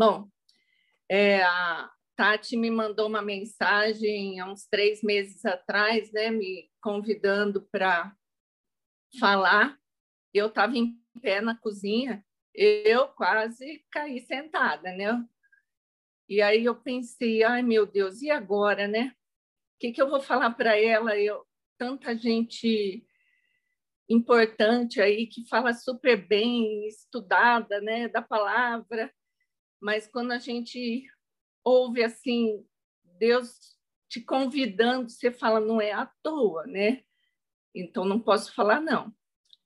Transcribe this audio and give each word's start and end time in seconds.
Bom, 0.00 0.30
é, 1.10 1.42
a 1.42 1.90
Tati 2.16 2.56
me 2.56 2.70
mandou 2.70 3.06
uma 3.06 3.20
mensagem 3.20 4.40
há 4.40 4.50
uns 4.50 4.66
três 4.66 5.02
meses 5.02 5.44
atrás, 5.44 6.10
né, 6.10 6.30
me 6.30 6.70
convidando 6.80 7.68
para 7.70 8.10
falar. 9.20 9.78
Eu 10.32 10.46
estava 10.46 10.74
em 10.74 10.98
pé 11.20 11.42
na 11.42 11.54
cozinha, 11.54 12.24
eu 12.54 13.08
quase 13.08 13.84
caí 13.90 14.20
sentada, 14.20 14.90
né? 14.90 15.22
E 16.26 16.40
aí 16.40 16.64
eu 16.64 16.76
pensei, 16.76 17.42
ai 17.42 17.60
meu 17.60 17.84
Deus, 17.84 18.22
e 18.22 18.30
agora, 18.30 18.88
né? 18.88 19.14
O 19.74 19.80
que, 19.80 19.92
que 19.92 20.00
eu 20.00 20.08
vou 20.08 20.22
falar 20.22 20.52
para 20.52 20.80
ela? 20.80 21.14
Eu, 21.18 21.46
tanta 21.76 22.16
gente 22.16 23.06
importante 24.08 24.98
aí 24.98 25.26
que 25.26 25.46
fala 25.46 25.74
super 25.74 26.16
bem, 26.26 26.86
estudada, 26.86 27.82
né, 27.82 28.08
da 28.08 28.22
palavra, 28.22 29.12
mas 29.80 30.06
quando 30.06 30.32
a 30.32 30.38
gente 30.38 31.06
ouve 31.64 32.02
assim 32.02 32.64
Deus 33.18 33.76
te 34.08 34.20
convidando, 34.20 35.08
você 35.08 35.30
fala 35.30 35.60
não 35.60 35.80
é 35.80 35.92
à 35.92 36.06
toa, 36.22 36.66
né? 36.66 37.04
Então 37.74 38.04
não 38.04 38.18
posso 38.18 38.54
falar 38.54 38.80
não. 38.80 39.14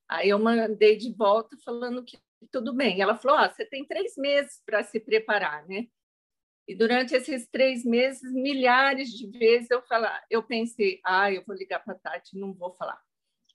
Aí 0.08 0.28
eu 0.28 0.38
mandei 0.38 0.96
de 0.96 1.12
volta 1.14 1.56
falando 1.64 2.04
que 2.04 2.18
tudo 2.50 2.74
bem. 2.74 3.00
Ela 3.00 3.16
falou: 3.16 3.38
oh, 3.38 3.48
você 3.50 3.64
tem 3.64 3.84
três 3.84 4.16
meses 4.16 4.62
para 4.66 4.82
se 4.82 5.00
preparar, 5.00 5.66
né? 5.66 5.86
E 6.66 6.74
durante 6.74 7.14
esses 7.14 7.46
três 7.48 7.84
meses, 7.84 8.22
milhares 8.32 9.10
de 9.10 9.26
vezes 9.38 9.70
eu 9.70 9.82
falar, 9.82 10.24
eu 10.30 10.42
pensei, 10.42 10.98
ah, 11.04 11.30
eu 11.30 11.44
vou 11.44 11.54
ligar 11.54 11.80
para 11.84 11.92
a 11.92 11.98
Tati, 11.98 12.38
não 12.38 12.54
vou 12.54 12.72
falar, 12.72 12.98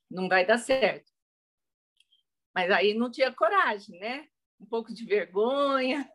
não 0.10 0.30
vai 0.30 0.46
dar 0.46 0.60
certo. 0.60 1.12
Mas 2.54 2.70
aí 2.70 2.94
não 2.94 3.10
tinha 3.10 3.34
coragem, 3.34 4.00
né? 4.00 4.28
Um 4.60 4.66
pouco 4.66 4.94
de 4.94 5.06
vergonha. 5.06 6.10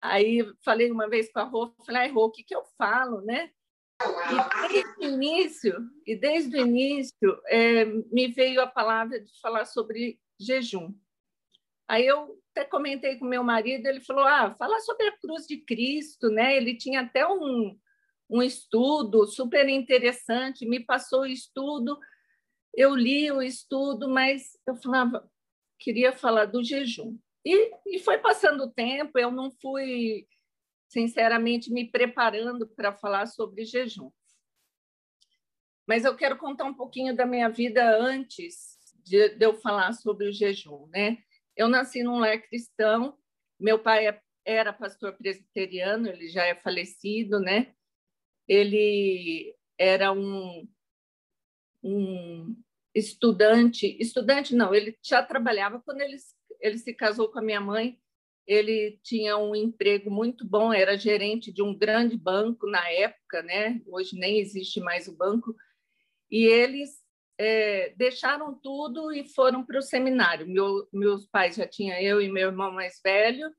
Aí 0.00 0.44
falei 0.64 0.90
uma 0.90 1.08
vez 1.08 1.30
com 1.32 1.40
a 1.40 1.44
Rô, 1.44 1.74
falei, 1.86 2.10
Rô, 2.10 2.26
o 2.26 2.30
que, 2.30 2.42
que 2.42 2.54
eu 2.54 2.64
falo, 2.76 3.20
né? 3.22 3.50
E 4.02 4.68
desde 4.68 4.98
o 4.98 5.02
início, 5.04 5.90
e 6.04 6.16
desde 6.16 6.56
o 6.56 6.60
início 6.60 7.42
é, 7.46 7.84
me 7.84 8.26
veio 8.28 8.60
a 8.60 8.66
palavra 8.66 9.20
de 9.20 9.40
falar 9.40 9.64
sobre 9.64 10.18
jejum. 10.40 10.92
Aí 11.86 12.06
eu 12.06 12.36
até 12.50 12.64
comentei 12.64 13.16
com 13.16 13.24
meu 13.24 13.44
marido, 13.44 13.86
ele 13.86 14.00
falou: 14.00 14.24
"Ah, 14.24 14.54
fala 14.58 14.80
sobre 14.80 15.06
a 15.06 15.18
cruz 15.18 15.46
de 15.46 15.58
Cristo, 15.58 16.30
né? 16.30 16.56
Ele 16.56 16.76
tinha 16.76 17.02
até 17.02 17.26
um 17.26 17.78
um 18.32 18.42
estudo 18.42 19.26
super 19.26 19.68
interessante, 19.68 20.66
me 20.66 20.80
passou 20.80 21.20
o 21.20 21.26
estudo, 21.26 21.98
eu 22.74 22.94
li 22.94 23.30
o 23.30 23.42
estudo, 23.42 24.08
mas 24.08 24.58
eu 24.66 24.74
falava, 24.74 25.30
queria 25.82 26.12
falar 26.12 26.46
do 26.46 26.62
jejum. 26.62 27.18
E, 27.44 27.72
e 27.86 27.98
foi 27.98 28.18
passando 28.18 28.64
o 28.64 28.70
tempo, 28.70 29.18
eu 29.18 29.30
não 29.30 29.50
fui, 29.50 30.26
sinceramente, 30.88 31.72
me 31.72 31.90
preparando 31.90 32.68
para 32.68 32.92
falar 32.92 33.26
sobre 33.26 33.64
jejum. 33.64 34.10
Mas 35.86 36.04
eu 36.04 36.16
quero 36.16 36.38
contar 36.38 36.64
um 36.64 36.74
pouquinho 36.74 37.14
da 37.14 37.26
minha 37.26 37.48
vida 37.48 37.96
antes 37.98 38.78
de, 39.04 39.30
de 39.30 39.44
eu 39.44 39.54
falar 39.54 39.92
sobre 39.92 40.28
o 40.28 40.32
jejum, 40.32 40.86
né? 40.86 41.18
Eu 41.56 41.68
nasci 41.68 42.02
num 42.02 42.20
lar 42.20 42.40
cristão, 42.40 43.18
meu 43.58 43.78
pai 43.78 44.18
era 44.44 44.72
pastor 44.72 45.12
presbiteriano, 45.14 46.08
ele 46.08 46.28
já 46.28 46.44
é 46.46 46.54
falecido, 46.54 47.40
né? 47.40 47.74
Ele 48.46 49.54
era 49.76 50.12
um, 50.12 50.68
um 51.82 52.56
estudante, 52.94 53.96
estudante 54.00 54.54
não, 54.54 54.74
ele 54.74 54.96
já 55.02 55.22
trabalhava 55.22 55.80
quando 55.80 56.00
ele, 56.00 56.16
ele 56.60 56.78
se 56.78 56.94
casou 56.94 57.30
com 57.30 57.38
a 57.38 57.42
minha 57.42 57.60
mãe, 57.60 57.98
ele 58.46 58.98
tinha 59.02 59.36
um 59.38 59.54
emprego 59.54 60.10
muito 60.10 60.46
bom, 60.46 60.72
era 60.72 60.96
gerente 60.96 61.52
de 61.52 61.62
um 61.62 61.76
grande 61.76 62.16
banco 62.16 62.66
na 62.66 62.86
época, 62.90 63.42
né? 63.42 63.80
Hoje 63.86 64.18
nem 64.18 64.38
existe 64.40 64.80
mais 64.80 65.06
o 65.06 65.16
banco. 65.16 65.54
E 66.30 66.44
eles 66.44 67.02
é, 67.38 67.94
deixaram 67.96 68.58
tudo 68.60 69.12
e 69.12 69.28
foram 69.28 69.64
para 69.64 69.78
o 69.78 69.82
seminário. 69.82 70.46
Meu, 70.46 70.88
meus 70.92 71.26
pais 71.26 71.56
já 71.56 71.66
tinham 71.66 71.96
eu 71.98 72.20
e 72.20 72.30
meu 72.30 72.48
irmão 72.48 72.72
mais 72.72 73.00
velho, 73.02 73.54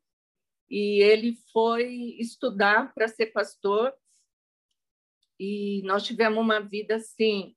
e 0.69 1.01
ele 1.01 1.37
foi 1.51 2.15
estudar 2.19 2.93
para 2.93 3.07
ser 3.07 3.27
pastor. 3.27 3.93
E 5.39 5.81
nós 5.83 6.03
tivemos 6.03 6.39
uma 6.39 6.59
vida 6.59 6.95
assim 6.95 7.55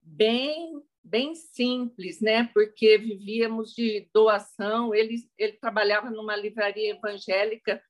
bem 0.00 0.82
bem 1.08 1.34
simples, 1.34 2.20
né? 2.20 2.50
Porque 2.52 2.98
vivíamos 2.98 3.74
de 3.74 4.08
doação. 4.12 4.94
Ele 4.94 5.16
ele 5.36 5.54
trabalhava 5.54 6.10
numa 6.10 6.36
livraria 6.36 6.90
evangélica 6.90 7.82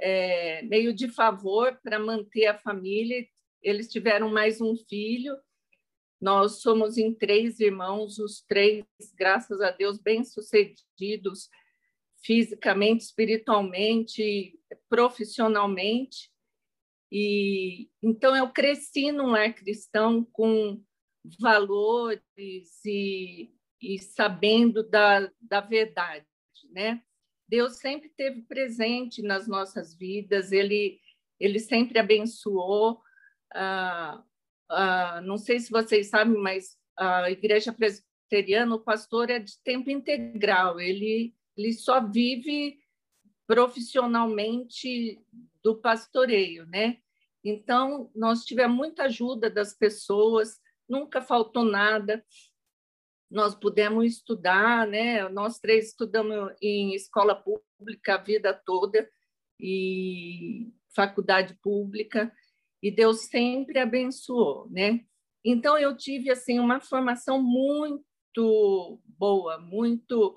é, 0.00 0.62
meio 0.62 0.92
de 0.92 1.08
favor 1.08 1.78
para 1.82 1.98
manter 1.98 2.46
a 2.46 2.58
família. 2.58 3.26
Eles 3.62 3.88
tiveram 3.88 4.30
mais 4.30 4.60
um 4.60 4.76
filho 4.76 5.36
nós 6.24 6.62
somos 6.62 6.96
em 6.96 7.12
três 7.12 7.60
irmãos, 7.60 8.18
os 8.18 8.40
três, 8.40 8.82
graças 9.14 9.60
a 9.60 9.70
Deus, 9.70 9.98
bem-sucedidos 9.98 11.50
fisicamente, 12.22 13.02
espiritualmente, 13.04 14.58
profissionalmente. 14.88 16.32
E 17.12 17.90
então 18.02 18.34
eu 18.34 18.50
cresci 18.50 19.12
num 19.12 19.26
lar 19.26 19.52
cristão 19.52 20.24
com 20.32 20.82
valores 21.38 22.84
e, 22.84 23.52
e 23.80 23.98
sabendo 23.98 24.82
da, 24.82 25.30
da 25.40 25.60
verdade, 25.60 26.26
né? 26.70 27.02
Deus 27.48 27.76
sempre 27.76 28.08
teve 28.08 28.42
presente 28.42 29.22
nas 29.22 29.46
nossas 29.46 29.94
vidas, 29.94 30.50
ele 30.50 31.00
ele 31.38 31.58
sempre 31.58 31.98
abençoou. 31.98 33.00
Ah, 33.52 34.22
uh, 34.70 35.20
não 35.22 35.36
sei 35.36 35.60
se 35.60 35.70
vocês 35.70 36.08
sabem, 36.08 36.40
mas 36.40 36.78
a 36.96 37.30
igreja 37.30 37.72
presbiteriana, 37.72 38.74
o 38.74 38.80
pastor 38.80 39.30
é 39.30 39.38
de 39.38 39.60
tempo 39.62 39.90
integral, 39.90 40.80
ele, 40.80 41.34
ele 41.56 41.72
só 41.72 42.00
vive 42.00 42.78
profissionalmente 43.46 45.20
do 45.62 45.76
pastoreio, 45.76 46.66
né? 46.66 46.98
Então, 47.44 48.10
nós 48.14 48.44
tivemos 48.44 48.76
muita 48.76 49.04
ajuda 49.04 49.50
das 49.50 49.74
pessoas, 49.74 50.58
nunca 50.88 51.20
faltou 51.20 51.64
nada. 51.64 52.24
Nós 53.30 53.54
pudemos 53.54 54.04
estudar, 54.06 54.86
né? 54.86 55.28
Nós 55.28 55.58
três 55.58 55.88
estudamos 55.88 56.54
em 56.62 56.94
escola 56.94 57.34
pública 57.34 58.14
a 58.14 58.18
vida 58.18 58.54
toda 58.54 59.08
e 59.58 60.72
faculdade 60.94 61.54
pública 61.62 62.32
e 62.82 62.90
Deus 62.90 63.22
sempre 63.22 63.78
abençoou, 63.78 64.68
né? 64.70 65.00
Então 65.44 65.78
eu 65.78 65.96
tive 65.96 66.30
assim 66.30 66.58
uma 66.58 66.80
formação 66.80 67.42
muito 67.42 69.00
boa, 69.18 69.58
muito 69.58 70.36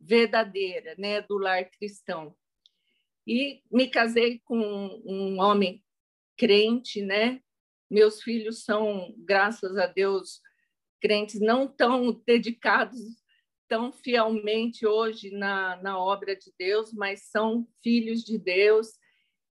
verdadeira, 0.00 0.94
né, 0.98 1.22
do 1.22 1.38
lar 1.38 1.64
cristão. 1.70 2.36
E 3.26 3.62
me 3.70 3.88
casei 3.88 4.40
com 4.44 4.58
um 5.06 5.40
homem 5.40 5.82
crente, 6.36 7.00
né? 7.00 7.40
Meus 7.90 8.22
filhos 8.22 8.64
são, 8.64 9.14
graças 9.18 9.76
a 9.76 9.86
Deus, 9.86 10.40
crentes 11.00 11.40
não 11.40 11.66
tão 11.68 12.12
dedicados 12.26 12.98
tão 13.68 13.92
fielmente 13.92 14.86
hoje 14.86 15.30
na, 15.30 15.76
na 15.82 15.98
obra 15.98 16.36
de 16.36 16.52
Deus, 16.58 16.92
mas 16.92 17.24
são 17.24 17.66
filhos 17.82 18.22
de 18.22 18.38
Deus. 18.38 18.88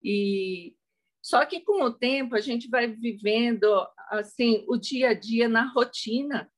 E 0.03 0.75
só 1.22 1.45
que 1.45 1.62
com 1.62 1.84
o 1.84 1.94
tempo 1.94 2.35
a 2.35 2.41
gente 2.41 2.67
vai 2.69 2.88
vivendo 2.88 3.67
assim 4.09 4.66
o 4.67 4.78
dia 4.78 5.09
a 5.09 5.13
dia 5.13 5.47
na 5.47 5.72
rotina 5.72 6.51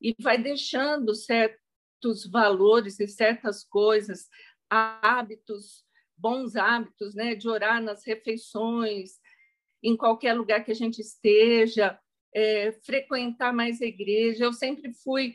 e 0.00 0.14
vai 0.20 0.38
deixando 0.38 1.14
certos 1.14 2.26
valores 2.30 3.00
e 3.00 3.08
certas 3.08 3.64
coisas, 3.64 4.28
hábitos, 4.70 5.84
bons 6.16 6.56
hábitos, 6.56 7.14
né, 7.14 7.34
de 7.34 7.48
orar 7.48 7.82
nas 7.82 8.04
refeições, 8.06 9.18
em 9.84 9.96
qualquer 9.96 10.32
lugar 10.32 10.64
que 10.64 10.72
a 10.72 10.74
gente 10.74 11.00
esteja, 11.00 11.98
é, 12.34 12.72
frequentar 12.84 13.52
mais 13.52 13.82
a 13.82 13.84
igreja. 13.84 14.44
Eu 14.44 14.52
sempre 14.52 14.94
fui 14.94 15.34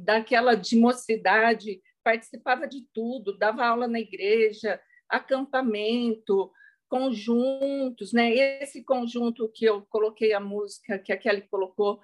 daquela 0.00 0.56
de 0.56 0.76
mocidade, 0.76 1.80
participava 2.02 2.66
de 2.66 2.84
tudo, 2.92 3.38
dava 3.38 3.64
aula 3.64 3.86
na 3.86 4.00
igreja, 4.00 4.80
acampamento, 5.08 6.50
conjuntos, 6.88 8.12
né? 8.12 8.34
Esse 8.62 8.82
conjunto 8.82 9.48
que 9.54 9.64
eu 9.64 9.86
coloquei 9.88 10.32
a 10.32 10.40
música 10.40 10.98
que 10.98 11.12
a 11.12 11.16
Kelly 11.16 11.42
colocou 11.42 12.00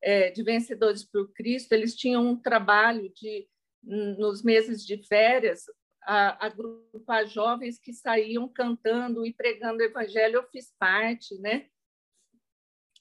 é, 0.00 0.30
de 0.30 0.42
Vencedores 0.44 1.04
por 1.04 1.32
Cristo, 1.32 1.72
eles 1.72 1.96
tinham 1.96 2.24
um 2.24 2.36
trabalho 2.36 3.12
de 3.14 3.48
nos 3.82 4.42
meses 4.42 4.84
de 4.84 4.96
férias 5.06 5.64
a, 6.04 6.46
agrupar 6.46 7.26
jovens 7.26 7.78
que 7.78 7.92
saíam 7.92 8.48
cantando 8.48 9.26
e 9.26 9.32
pregando 9.32 9.80
o 9.82 9.86
evangelho. 9.86 10.36
Eu 10.36 10.48
fiz 10.50 10.72
parte, 10.78 11.38
né? 11.38 11.66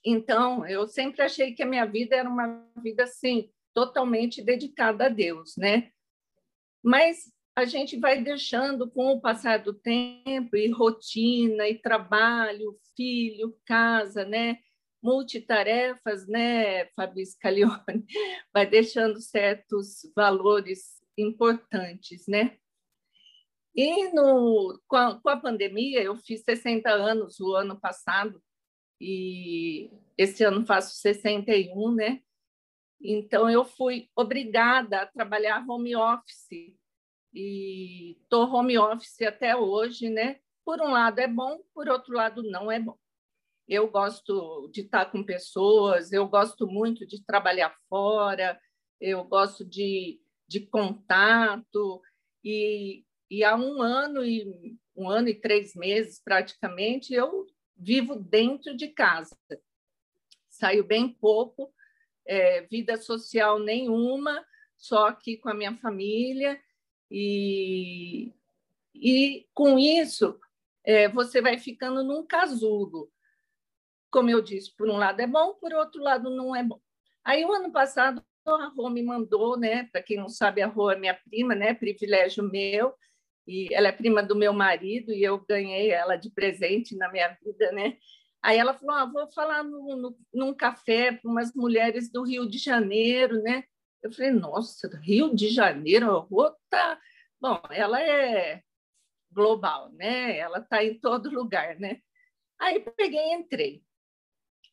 Então, 0.06 0.66
eu 0.68 0.88
sempre 0.88 1.22
achei 1.22 1.54
que 1.54 1.64
a 1.64 1.66
minha 1.66 1.86
vida 1.86 2.16
era 2.16 2.30
uma 2.30 2.68
vida 2.82 3.04
assim 3.04 3.50
totalmente 3.74 4.42
dedicada 4.42 5.06
a 5.06 5.10
Deus, 5.10 5.56
né? 5.58 5.92
Mas 6.84 7.32
a 7.56 7.66
gente 7.66 7.98
vai 7.98 8.22
deixando 8.22 8.90
com 8.90 9.14
o 9.14 9.22
passar 9.22 9.60
do 9.60 9.74
tempo 9.74 10.56
e 10.56 10.70
rotina 10.72 11.68
e 11.68 11.80
trabalho, 11.80 12.78
filho, 12.96 13.56
casa, 13.66 14.26
né? 14.26 14.58
Multitarefas, 15.02 16.28
né, 16.28 16.86
Fabi 16.96 17.26
Scalione? 17.26 18.06
Vai 18.54 18.66
deixando 18.66 19.22
certos 19.22 20.02
valores 20.16 21.02
importantes, 21.18 22.26
né? 22.28 22.58
E 23.76 24.14
no, 24.14 24.80
com, 24.88 24.96
a, 24.96 25.20
com 25.20 25.30
a 25.30 25.38
pandemia, 25.38 26.02
eu 26.02 26.16
fiz 26.16 26.44
60 26.44 26.90
anos 26.90 27.40
o 27.40 27.56
ano 27.56 27.80
passado, 27.80 28.42
e 29.02 29.92
esse 30.18 30.44
ano 30.44 30.66
faço 30.66 30.96
61, 30.96 31.94
né? 31.94 32.22
Então, 33.02 33.50
eu 33.50 33.66
fui 33.66 34.10
obrigada 34.16 35.02
a 35.02 35.08
trabalhar 35.08 35.66
home 35.68 35.96
office 35.96 36.74
e 37.34 38.18
estou 38.22 38.48
home 38.48 38.78
office 38.78 39.22
até 39.24 39.56
hoje, 39.56 40.10
né? 40.10 40.40
Por 40.64 40.80
um 40.80 40.92
lado 40.92 41.20
é 41.20 41.28
bom, 41.28 41.60
por 41.74 41.90
outro 41.90 42.14
lado 42.14 42.44
não 42.44 42.72
é 42.72 42.80
bom. 42.80 42.98
Eu 43.68 43.90
gosto 43.90 44.70
de 44.72 44.82
estar 44.82 45.06
com 45.12 45.24
pessoas, 45.24 46.14
eu 46.14 46.28
gosto 46.28 46.68
muito 46.68 47.06
de 47.06 47.24
trabalhar 47.26 47.76
fora, 47.90 48.60
eu 49.02 49.24
gosto 49.24 49.66
de, 49.66 50.22
de 50.48 50.62
contato 50.68 52.02
e, 52.44 53.04
e 53.34 53.44
há 53.44 53.56
um 53.56 53.82
ano 53.82 54.24
e 54.24 54.78
um 54.96 55.10
ano 55.10 55.28
e 55.28 55.34
três 55.34 55.74
meses 55.76 56.22
praticamente 56.24 57.16
eu 57.16 57.48
vivo 57.76 58.16
dentro 58.16 58.78
de 58.78 58.90
casa, 58.90 59.36
saio 60.48 60.84
bem 60.84 61.10
pouco, 61.10 61.74
é, 62.28 62.62
vida 62.62 62.96
social 62.96 63.58
nenhuma, 63.58 64.46
só 64.78 65.08
aqui 65.08 65.36
com 65.36 65.50
a 65.50 65.54
minha 65.56 65.76
família 65.78 66.62
e, 67.10 68.32
e 68.94 69.48
com 69.52 69.80
isso, 69.80 70.40
é, 70.84 71.10
você 71.10 71.42
vai 71.42 71.58
ficando 71.58 72.04
num 72.04 72.24
casulo. 72.26 73.12
Como 74.12 74.30
eu 74.30 74.44
disse, 74.44 74.72
por 74.76 74.88
um 74.88 74.98
lado 74.98 75.20
é 75.20 75.28
bom, 75.28 75.56
por 75.56 75.74
outro 75.74 76.04
lado 76.04 76.30
não 76.30 76.56
é 76.56 76.64
bom. 76.64 76.80
Aí, 77.24 77.44
o 77.44 77.52
ano 77.52 77.72
passado, 77.72 78.24
a 78.46 78.68
Rô 78.68 78.90
me 78.90 79.02
mandou, 79.02 79.58
né? 79.58 79.86
Para 79.86 80.04
quem 80.04 80.18
não 80.18 80.30
sabe, 80.30 80.62
a 80.62 80.68
Rô 80.68 80.92
é 80.92 81.00
minha 81.00 81.16
prima, 81.16 81.56
né? 81.56 81.74
Privilégio 81.74 82.44
meu. 82.44 82.94
E 83.48 83.74
ela 83.74 83.90
é 83.90 83.92
prima 83.92 84.24
do 84.24 84.36
meu 84.36 84.54
marido 84.54 85.12
e 85.12 85.24
eu 85.24 85.40
ganhei 85.46 85.92
ela 85.92 86.16
de 86.16 86.30
presente 86.30 86.96
na 86.96 87.12
minha 87.12 87.38
vida, 87.44 87.72
né? 87.72 87.98
Aí 88.42 88.58
ela 88.58 88.74
falou: 88.74 88.96
ah, 88.96 89.06
vou 89.06 89.32
falar 89.32 89.64
no, 89.64 89.96
no, 89.96 90.18
num 90.34 90.54
café 90.54 91.12
para 91.12 91.30
umas 91.30 91.54
mulheres 91.54 92.12
do 92.12 92.24
Rio 92.24 92.50
de 92.50 92.58
Janeiro, 92.58 93.42
né? 93.42 93.64
Eu 94.02 94.12
falei, 94.12 94.32
nossa, 94.32 94.90
Rio 95.02 95.34
de 95.34 95.50
Janeiro, 95.50 96.28
outra. 96.30 97.00
Bom, 97.40 97.62
ela 97.72 98.02
é 98.02 98.62
global, 99.32 99.92
né? 99.94 100.38
Ela 100.38 100.60
está 100.60 100.84
em 100.84 101.00
todo 101.00 101.30
lugar, 101.30 101.80
né? 101.80 102.02
Aí 102.60 102.80
peguei 102.82 103.20
e 103.20 103.34
entrei. 103.34 103.84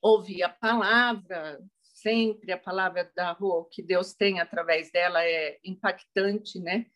Ouvi 0.02 0.42
a 0.42 0.48
palavra, 0.48 1.60
sempre 1.80 2.52
a 2.52 2.58
palavra 2.58 3.10
da 3.14 3.32
rua, 3.32 3.68
que 3.70 3.82
Deus 3.82 4.14
tem 4.14 4.40
através 4.40 4.90
dela 4.90 5.24
é 5.24 5.58
impactante, 5.64 6.58
né? 6.58 6.86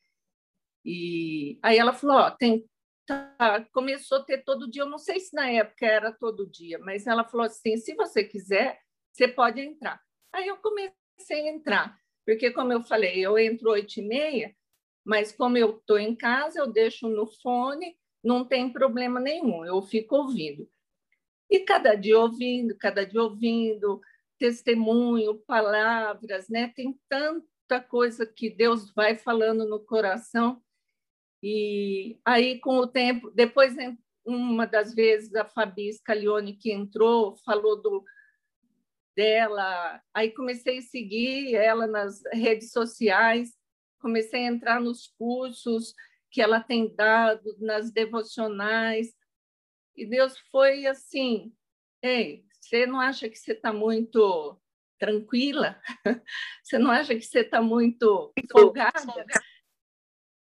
E 0.85 1.59
aí 1.63 1.79
ela 1.79 1.93
falou, 1.93 2.31
tem 2.33 2.65
tá, 3.07 3.67
começou 3.73 4.19
a 4.19 4.25
ter 4.25 4.39
todo 4.45 4.71
dia, 4.71 4.83
eu 4.83 4.89
não 4.89 4.99
sei 4.99 5.21
se 5.21 5.35
na 5.35 5.51
época 5.51 5.87
era 5.87 6.13
todo 6.13 6.51
dia, 6.51 6.79
mas 6.79 7.07
ela 7.07 7.25
falou 7.25 7.47
assim, 7.47 7.77
se 7.77 7.95
você 7.95 8.25
quiser, 8.25 8.81
você 9.13 9.29
pode 9.29 9.61
entrar. 9.61 10.01
Aí 10.33 10.49
eu 10.49 10.57
comecei 10.57 11.49
a 11.49 11.53
entrar 11.53 12.05
porque, 12.25 12.51
como 12.51 12.73
eu 12.73 12.83
falei, 12.83 13.19
eu 13.21 13.39
entro 13.39 13.71
oito 13.71 13.99
e 13.99 14.03
meia, 14.03 14.55
mas 15.05 15.31
como 15.31 15.59
eu 15.59 15.79
estou 15.79 15.99
em 15.99 16.17
casa, 16.17 16.59
eu 16.59 16.67
deixo 16.67 17.09
no 17.09 17.27
fone, 17.27 17.97
não 18.23 18.45
tem 18.45 18.73
problema 18.73 19.21
nenhum, 19.21 19.65
eu 19.65 19.83
fico 19.83 20.17
ouvindo. 20.17 20.69
E 21.51 21.61
cada 21.61 21.95
dia 21.95 22.19
ouvindo, 22.19 22.77
cada 22.79 23.05
dia 23.05 23.23
ouvindo, 23.23 24.01
testemunho, 24.39 25.39
palavras, 25.47 26.49
né? 26.49 26.73
Tem 26.75 26.99
tanta 27.09 27.81
coisa 27.87 28.25
que 28.27 28.49
Deus 28.49 28.91
vai 28.95 29.15
falando 29.15 29.69
no 29.69 29.79
coração. 29.79 30.63
E 31.47 32.19
aí, 32.25 32.59
com 32.59 32.79
o 32.79 32.87
tempo, 32.87 33.31
depois, 33.31 33.77
uma 34.25 34.67
das 34.67 34.95
vezes, 34.95 35.35
a 35.35 35.45
Fabi 35.45 35.93
Scalione, 35.93 36.57
que 36.57 36.73
entrou, 36.73 37.37
falou 37.45 37.83
do, 37.83 38.03
dela. 39.15 40.03
Aí 40.15 40.31
comecei 40.31 40.79
a 40.79 40.83
seguir 40.83 41.55
ela 41.55 41.87
nas 41.87 42.23
redes 42.33 42.71
sociais, 42.71 43.51
comecei 44.01 44.47
a 44.47 44.49
entrar 44.51 44.81
nos 44.81 45.09
cursos 45.19 45.95
que 46.31 46.41
ela 46.41 46.61
tem 46.61 46.95
dado, 46.97 47.55
nas 47.59 47.91
devocionais. 47.91 49.15
E 49.95 50.07
Deus 50.07 50.39
foi 50.51 50.87
assim: 50.87 51.53
ei, 52.03 52.47
você 52.59 52.87
não 52.87 52.99
acha 52.99 53.29
que 53.29 53.37
você 53.37 53.53
está 53.53 53.71
muito 53.71 54.59
tranquila? 54.99 55.79
Você 56.63 56.79
não 56.79 56.91
acha 56.91 57.15
que 57.15 57.21
você 57.21 57.41
está 57.41 57.61
muito 57.61 58.33
folgada? 58.51 59.27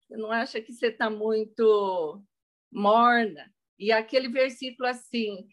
Você 0.08 0.18
não 0.18 0.32
acha 0.32 0.62
que 0.62 0.72
você 0.72 0.88
está 0.88 1.10
muito 1.10 2.24
morna? 2.72 3.52
E 3.78 3.92
aquele 3.92 4.30
versículo 4.30 4.88
assim, 4.88 5.48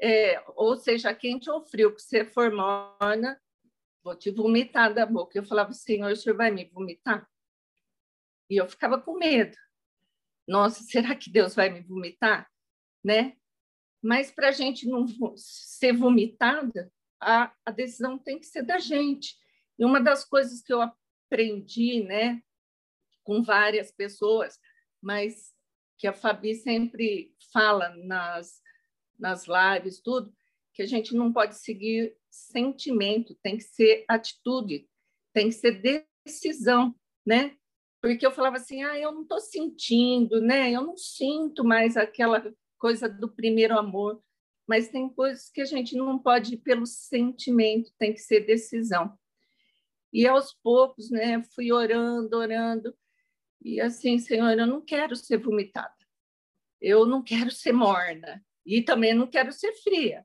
é, 0.00 0.42
ou 0.54 0.76
seja 0.76 1.14
quente 1.14 1.50
ou 1.50 1.62
frio, 1.62 1.94
que 1.94 2.02
você 2.02 2.24
for 2.24 2.52
morna, 2.52 3.40
vou 4.02 4.14
te 4.14 4.30
vomitar 4.30 4.92
da 4.92 5.06
boca. 5.06 5.38
Eu 5.38 5.44
falava, 5.44 5.72
Senhor, 5.72 6.12
o 6.12 6.16
senhor 6.16 6.36
vai 6.36 6.50
me 6.50 6.66
vomitar? 6.66 7.28
E 8.50 8.60
eu 8.60 8.68
ficava 8.68 9.00
com 9.00 9.18
medo. 9.18 9.56
Nossa, 10.46 10.82
será 10.82 11.14
que 11.16 11.30
Deus 11.30 11.54
vai 11.54 11.70
me 11.70 11.80
vomitar? 11.80 12.50
Né? 13.02 13.36
Mas 14.02 14.30
para 14.30 14.48
a 14.48 14.52
gente 14.52 14.86
não 14.86 15.06
ser 15.36 15.92
vomitada, 15.92 16.92
a, 17.18 17.52
a 17.64 17.70
decisão 17.70 18.18
tem 18.18 18.38
que 18.38 18.46
ser 18.46 18.62
da 18.62 18.78
gente. 18.78 19.34
E 19.78 19.84
uma 19.84 20.00
das 20.00 20.24
coisas 20.24 20.60
que 20.60 20.72
eu 20.72 20.82
aprendi, 20.82 22.04
né, 22.04 22.42
com 23.24 23.42
várias 23.42 23.90
pessoas, 23.90 24.58
mas 25.02 25.52
que 25.98 26.06
a 26.06 26.12
Fabi 26.12 26.54
sempre 26.54 27.34
fala 27.52 27.88
nas 27.96 28.62
nas 29.18 29.46
lives, 29.46 30.00
tudo, 30.00 30.34
que 30.72 30.82
a 30.82 30.86
gente 30.86 31.14
não 31.14 31.32
pode 31.32 31.56
seguir 31.56 32.16
sentimento, 32.28 33.38
tem 33.42 33.56
que 33.56 33.62
ser 33.62 34.04
atitude, 34.08 34.88
tem 35.32 35.48
que 35.48 35.54
ser 35.54 36.04
decisão, 36.26 36.94
né? 37.24 37.56
Porque 38.02 38.26
eu 38.26 38.32
falava 38.32 38.56
assim, 38.56 38.82
ah, 38.82 38.98
eu 38.98 39.12
não 39.12 39.22
estou 39.22 39.40
sentindo, 39.40 40.40
né? 40.40 40.70
Eu 40.70 40.82
não 40.82 40.96
sinto 40.96 41.64
mais 41.64 41.96
aquela 41.96 42.52
coisa 42.76 43.08
do 43.08 43.32
primeiro 43.32 43.78
amor, 43.78 44.22
mas 44.66 44.88
tem 44.88 45.08
coisas 45.08 45.48
que 45.48 45.60
a 45.60 45.64
gente 45.64 45.96
não 45.96 46.18
pode 46.18 46.54
ir 46.54 46.58
pelo 46.58 46.86
sentimento, 46.86 47.92
tem 47.98 48.12
que 48.12 48.20
ser 48.20 48.40
decisão. 48.40 49.16
E 50.12 50.26
aos 50.26 50.52
poucos, 50.52 51.10
né, 51.10 51.42
fui 51.54 51.72
orando, 51.72 52.36
orando, 52.36 52.94
e 53.64 53.80
assim, 53.80 54.18
Senhor, 54.18 54.58
eu 54.58 54.66
não 54.66 54.80
quero 54.80 55.16
ser 55.16 55.38
vomitada, 55.38 55.94
eu 56.80 57.06
não 57.06 57.22
quero 57.22 57.50
ser 57.50 57.72
morna, 57.72 58.44
e 58.64 58.82
também 58.82 59.14
não 59.14 59.26
quero 59.26 59.52
ser 59.52 59.72
fria, 59.82 60.24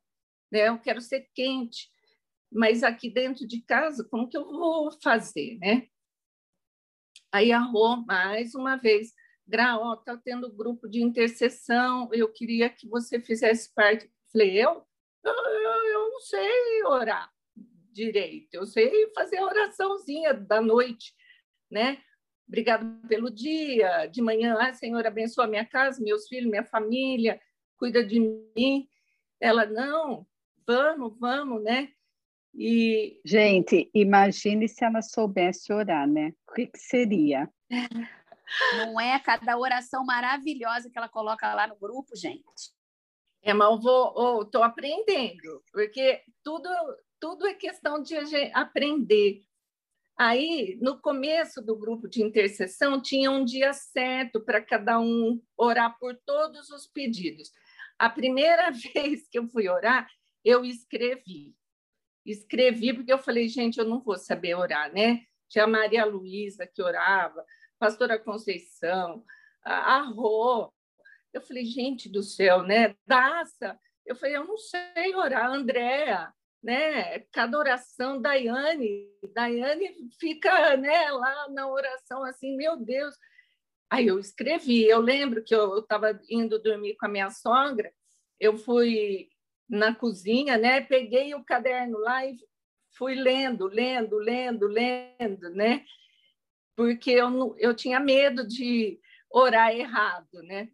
né? 0.52 0.68
Eu 0.68 0.80
quero 0.80 1.02
ser 1.02 1.30
quente. 1.34 1.90
Mas 2.52 2.84
aqui 2.84 3.10
dentro 3.10 3.48
de 3.48 3.62
casa, 3.62 4.04
como 4.10 4.28
que 4.28 4.38
eu 4.38 4.46
vou 4.46 4.92
fazer, 5.02 5.58
né? 5.60 5.88
Aí 7.32 7.52
a 7.52 7.60
Rô, 7.60 7.98
mais 7.98 8.56
uma 8.56 8.76
vez, 8.76 9.14
Graó, 9.48 9.94
está 9.94 10.18
tendo 10.18 10.52
grupo 10.52 10.88
de 10.88 11.02
intercessão, 11.02 12.10
eu 12.12 12.32
queria 12.32 12.70
que 12.70 12.88
você 12.88 13.20
fizesse 13.20 13.74
parte. 13.74 14.10
Falei, 14.32 14.52
eu? 14.58 14.88
Eu, 15.24 15.34
eu 15.34 16.12
não 16.12 16.20
sei 16.22 16.84
orar 16.86 17.32
direito, 17.92 18.54
eu 18.54 18.66
sei 18.66 19.12
fazer 19.14 19.42
oraçãozinha 19.42 20.34
da 20.34 20.62
noite, 20.62 21.14
né? 21.70 22.02
Obrigado 22.50 23.08
pelo 23.08 23.30
dia, 23.30 24.08
de 24.08 24.24
manhã, 24.24 24.58
ah, 24.60 24.74
Senhor, 24.74 25.06
abençoa 25.06 25.46
minha 25.46 25.64
casa, 25.64 26.04
meus 26.04 26.28
filhos, 26.28 26.50
minha 26.50 26.66
família, 26.66 27.40
cuida 27.78 28.04
de 28.04 28.20
mim. 28.20 28.90
Ela, 29.40 29.68
não, 29.68 30.26
vamos, 30.66 31.16
vamos, 31.20 31.64
né? 31.64 31.90
E... 32.56 33.22
Gente, 33.24 33.92
imagine 33.94 34.68
se 34.68 34.84
ela 34.84 35.04
soubesse 35.04 35.72
orar, 35.72 36.08
né? 36.08 36.34
O 36.50 36.54
que, 36.54 36.66
que 36.66 36.80
seria? 36.80 37.48
Não 38.78 39.00
é 39.00 39.20
cada 39.20 39.56
oração 39.56 40.04
maravilhosa 40.04 40.90
que 40.90 40.98
ela 40.98 41.08
coloca 41.08 41.54
lá 41.54 41.68
no 41.68 41.76
grupo, 41.76 42.16
gente. 42.16 42.74
É, 43.44 43.54
mas 43.54 43.70
eu 43.70 43.80
vou, 43.80 44.42
estou 44.42 44.64
aprendendo, 44.64 45.64
porque 45.72 46.24
tudo, 46.44 46.68
tudo 47.20 47.46
é 47.46 47.54
questão 47.54 48.02
de 48.02 48.16
aprender. 48.56 49.46
Aí, 50.22 50.78
no 50.82 51.00
começo 51.00 51.62
do 51.62 51.78
grupo 51.78 52.06
de 52.06 52.22
intercessão, 52.22 53.02
tinha 53.02 53.32
um 53.32 53.46
dia 53.46 53.72
certo 53.72 54.42
para 54.42 54.62
cada 54.62 55.00
um 55.00 55.42
orar 55.56 55.98
por 55.98 56.14
todos 56.26 56.70
os 56.72 56.86
pedidos. 56.86 57.54
A 57.98 58.10
primeira 58.10 58.70
vez 58.94 59.30
que 59.30 59.40
eu 59.40 59.48
fui 59.48 59.70
orar, 59.70 60.10
eu 60.44 60.66
escrevi. 60.66 61.56
Escrevi 62.26 62.94
porque 62.94 63.14
eu 63.14 63.18
falei, 63.18 63.48
gente, 63.48 63.80
eu 63.80 63.86
não 63.86 64.02
vou 64.02 64.18
saber 64.18 64.56
orar, 64.56 64.92
né? 64.92 65.24
Tinha 65.48 65.64
a 65.64 65.68
Maria 65.68 66.04
Luísa 66.04 66.68
que 66.68 66.84
orava, 66.84 67.46
pastora 67.80 68.20
Conceição, 68.20 69.24
a, 69.64 70.02
Rô. 70.02 70.70
Eu 71.32 71.40
falei, 71.40 71.64
gente 71.64 72.10
do 72.10 72.22
céu, 72.22 72.62
né? 72.64 72.94
Daça. 73.08 73.80
Eu 74.06 74.18
falei, 74.18 74.36
eu 74.36 74.44
não 74.44 74.58
sei 74.58 75.16
orar, 75.16 75.50
Andréa, 75.50 76.34
né? 76.62 77.20
Cada 77.32 77.58
oração, 77.58 78.22
Daiane, 78.22 79.08
Daiane 79.34 79.96
fica 80.20 80.76
né, 80.78 81.10
lá 81.12 81.50
na 81.50 81.68
oração 81.68 82.24
assim, 82.24 82.56
meu 82.56 82.78
Deus. 82.78 83.16
Aí 83.90 84.08
eu 84.08 84.20
escrevi, 84.20 84.86
eu 84.86 85.00
lembro 85.00 85.44
que 85.44 85.56
eu 85.56 85.80
estava 85.80 86.20
indo 86.30 86.62
dormir 86.62 86.96
com 86.98 87.08
a 87.08 87.10
minha 87.10 87.30
sogra, 87.32 87.92
eu 88.40 88.58
fui 88.58 89.30
na 89.68 89.94
cozinha, 89.96 90.58
né? 90.58 90.82
Peguei 90.82 91.34
o 91.34 91.44
caderno 91.44 91.98
lá 92.00 92.26
e 92.26 92.36
fui 92.98 93.16
lendo, 93.16 93.68
lendo, 93.68 94.18
lendo, 94.18 94.68
lendo, 94.68 95.50
né? 95.52 95.84
Porque 96.76 97.12
eu, 97.12 97.56
eu 97.58 97.74
tinha 97.76 98.00
medo 98.00 98.48
de 98.48 99.00
orar 99.32 99.72
errado, 99.72 100.42
né? 100.44 100.70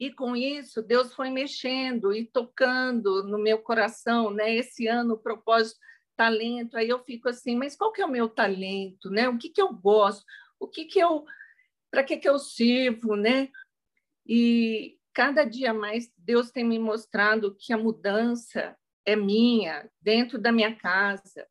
E 0.00 0.10
com 0.10 0.34
isso, 0.34 0.80
Deus 0.80 1.12
foi 1.12 1.28
mexendo 1.28 2.10
e 2.14 2.24
tocando 2.24 3.22
no 3.22 3.38
meu 3.38 3.58
coração, 3.58 4.30
né? 4.30 4.54
Esse 4.56 4.86
ano, 4.86 5.12
o 5.12 5.18
propósito, 5.18 5.78
talento. 6.16 6.78
Aí 6.78 6.88
eu 6.88 6.98
fico 7.04 7.28
assim, 7.28 7.54
mas 7.54 7.76
qual 7.76 7.92
que 7.92 8.00
é 8.00 8.06
o 8.06 8.10
meu 8.10 8.26
talento, 8.26 9.10
né? 9.10 9.28
O 9.28 9.36
que 9.36 9.50
que 9.50 9.60
eu 9.60 9.70
gosto? 9.74 10.24
O 10.58 10.66
que 10.66 10.86
que 10.86 10.98
eu 10.98 11.26
para 11.90 12.02
que 12.02 12.16
que 12.16 12.28
eu 12.28 12.38
sirvo, 12.38 13.14
né? 13.14 13.50
E 14.26 14.96
cada 15.12 15.44
dia 15.44 15.74
mais 15.74 16.10
Deus 16.16 16.50
tem 16.50 16.64
me 16.64 16.78
mostrado 16.78 17.54
que 17.58 17.72
a 17.72 17.76
mudança 17.76 18.74
é 19.04 19.14
minha, 19.14 19.90
dentro 20.00 20.38
da 20.38 20.50
minha 20.50 20.74
casa, 20.74 21.46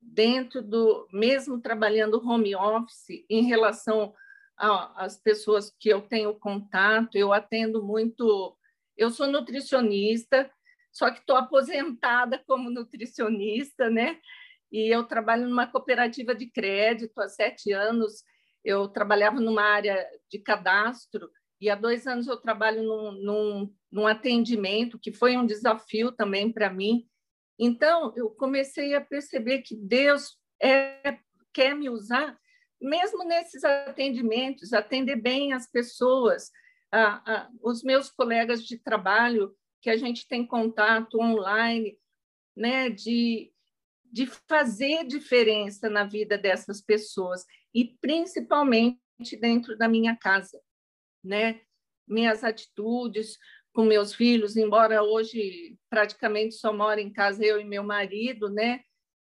dentro 0.00 0.62
do 0.62 1.06
mesmo 1.12 1.60
trabalhando 1.60 2.20
home 2.26 2.56
office 2.56 3.24
em 3.30 3.44
relação 3.44 4.12
às 4.56 5.16
pessoas 5.16 5.74
que 5.78 5.88
eu 5.88 6.00
tenho 6.00 6.34
contato, 6.34 7.16
eu 7.16 7.32
atendo 7.32 7.82
muito, 7.82 8.56
eu 8.96 9.10
sou 9.10 9.26
nutricionista, 9.26 10.50
só 10.92 11.10
que 11.10 11.18
estou 11.18 11.36
aposentada 11.36 12.42
como 12.46 12.70
nutricionista, 12.70 13.90
né? 13.90 14.18
E 14.70 14.94
eu 14.94 15.04
trabalho 15.04 15.48
numa 15.48 15.66
cooperativa 15.66 16.34
de 16.34 16.46
crédito 16.46 17.18
há 17.20 17.28
sete 17.28 17.72
anos. 17.72 18.22
Eu 18.64 18.88
trabalhava 18.88 19.40
numa 19.40 19.62
área 19.62 20.08
de 20.30 20.38
cadastro 20.38 21.30
e 21.60 21.70
há 21.70 21.74
dois 21.74 22.06
anos 22.06 22.26
eu 22.26 22.36
trabalho 22.36 22.82
num, 22.82 23.12
num, 23.12 23.74
num 23.90 24.06
atendimento, 24.06 24.98
que 24.98 25.12
foi 25.12 25.36
um 25.36 25.46
desafio 25.46 26.12
também 26.12 26.52
para 26.52 26.70
mim. 26.70 27.08
Então, 27.58 28.12
eu 28.16 28.30
comecei 28.30 28.94
a 28.94 29.00
perceber 29.00 29.62
que 29.62 29.76
Deus 29.76 30.36
é, 30.60 31.18
quer 31.52 31.74
me 31.74 31.88
usar, 31.88 32.38
mesmo 32.80 33.24
nesses 33.24 33.64
atendimentos, 33.64 34.72
atender 34.72 35.16
bem 35.16 35.52
as 35.52 35.70
pessoas, 35.70 36.50
os 37.62 37.82
meus 37.82 38.10
colegas 38.10 38.64
de 38.64 38.78
trabalho, 38.78 39.54
que 39.80 39.90
a 39.90 39.96
gente 39.96 40.26
tem 40.26 40.46
contato 40.46 41.20
online, 41.20 41.98
né, 42.56 42.88
de, 42.88 43.52
de 44.10 44.26
fazer 44.48 45.04
diferença 45.04 45.90
na 45.90 46.04
vida 46.04 46.38
dessas 46.38 46.80
pessoas, 46.80 47.44
e 47.74 47.96
principalmente 48.00 48.98
dentro 49.40 49.76
da 49.76 49.88
minha 49.88 50.16
casa 50.16 50.58
né? 51.24 51.60
Minhas 52.06 52.44
atitudes 52.44 53.38
com 53.72 53.84
meus 53.84 54.14
filhos, 54.14 54.56
embora 54.56 55.02
hoje 55.02 55.76
praticamente 55.88 56.54
só 56.54 56.72
moro 56.72 57.00
em 57.00 57.10
casa 57.10 57.44
eu 57.44 57.60
e 57.60 57.64
meu 57.64 57.82
marido, 57.82 58.50
né? 58.50 58.82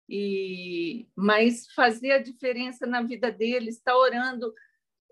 E 0.08 1.08
mas 1.16 1.66
fazer 1.72 2.12
a 2.12 2.22
diferença 2.22 2.86
na 2.86 3.02
vida 3.02 3.30
deles, 3.30 3.76
estar 3.76 3.92
tá 3.92 3.98
orando, 3.98 4.54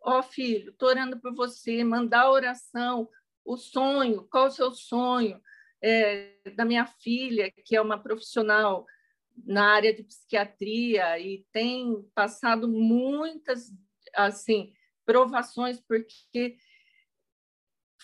ó 0.02 0.18
oh, 0.18 0.22
filho, 0.22 0.70
estou 0.70 0.88
orando 0.88 1.18
por 1.20 1.34
você, 1.34 1.82
mandar 1.82 2.30
oração, 2.30 3.08
o 3.44 3.56
sonho, 3.56 4.26
qual 4.30 4.46
o 4.46 4.50
seu 4.50 4.70
sonho? 4.70 5.40
É, 5.82 6.32
da 6.56 6.64
minha 6.64 6.86
filha, 6.86 7.52
que 7.64 7.76
é 7.76 7.80
uma 7.80 8.02
profissional 8.02 8.86
na 9.44 9.74
área 9.74 9.92
de 9.92 10.02
psiquiatria 10.02 11.18
e 11.18 11.44
tem 11.52 12.02
passado 12.14 12.68
muitas 12.68 13.70
assim 14.14 14.72
provações 15.04 15.80
porque 15.80 16.56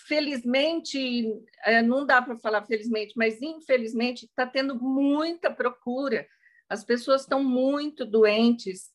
felizmente, 0.06 1.24
é, 1.64 1.82
não 1.82 2.04
dá 2.04 2.20
para 2.22 2.36
falar 2.38 2.64
felizmente, 2.66 3.14
mas 3.16 3.40
infelizmente 3.40 4.24
está 4.24 4.46
tendo 4.46 4.74
muita 4.74 5.50
procura. 5.50 6.26
As 6.70 6.84
pessoas 6.84 7.22
estão 7.22 7.42
muito 7.42 8.06
doentes 8.06 8.90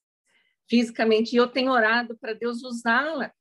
fisicamente 0.67 1.33
e 1.33 1.37
eu 1.37 1.47
tenho 1.47 1.71
orado 1.71 2.17
para 2.17 2.33
Deus 2.33 2.63
usá-la, 2.63 3.31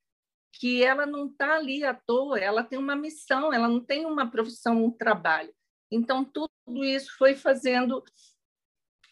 que 0.52 0.82
ela 0.82 1.06
não 1.06 1.28
está 1.28 1.54
ali 1.54 1.84
à 1.84 1.94
toa, 1.94 2.38
ela 2.38 2.62
tem 2.62 2.78
uma 2.78 2.94
missão, 2.94 3.52
ela 3.52 3.68
não 3.68 3.80
tem 3.80 4.04
uma 4.04 4.30
profissão, 4.30 4.84
um 4.84 4.90
trabalho. 4.90 5.54
Então 5.90 6.24
tudo 6.24 6.50
isso 6.84 7.16
foi 7.16 7.34
fazendo 7.34 8.02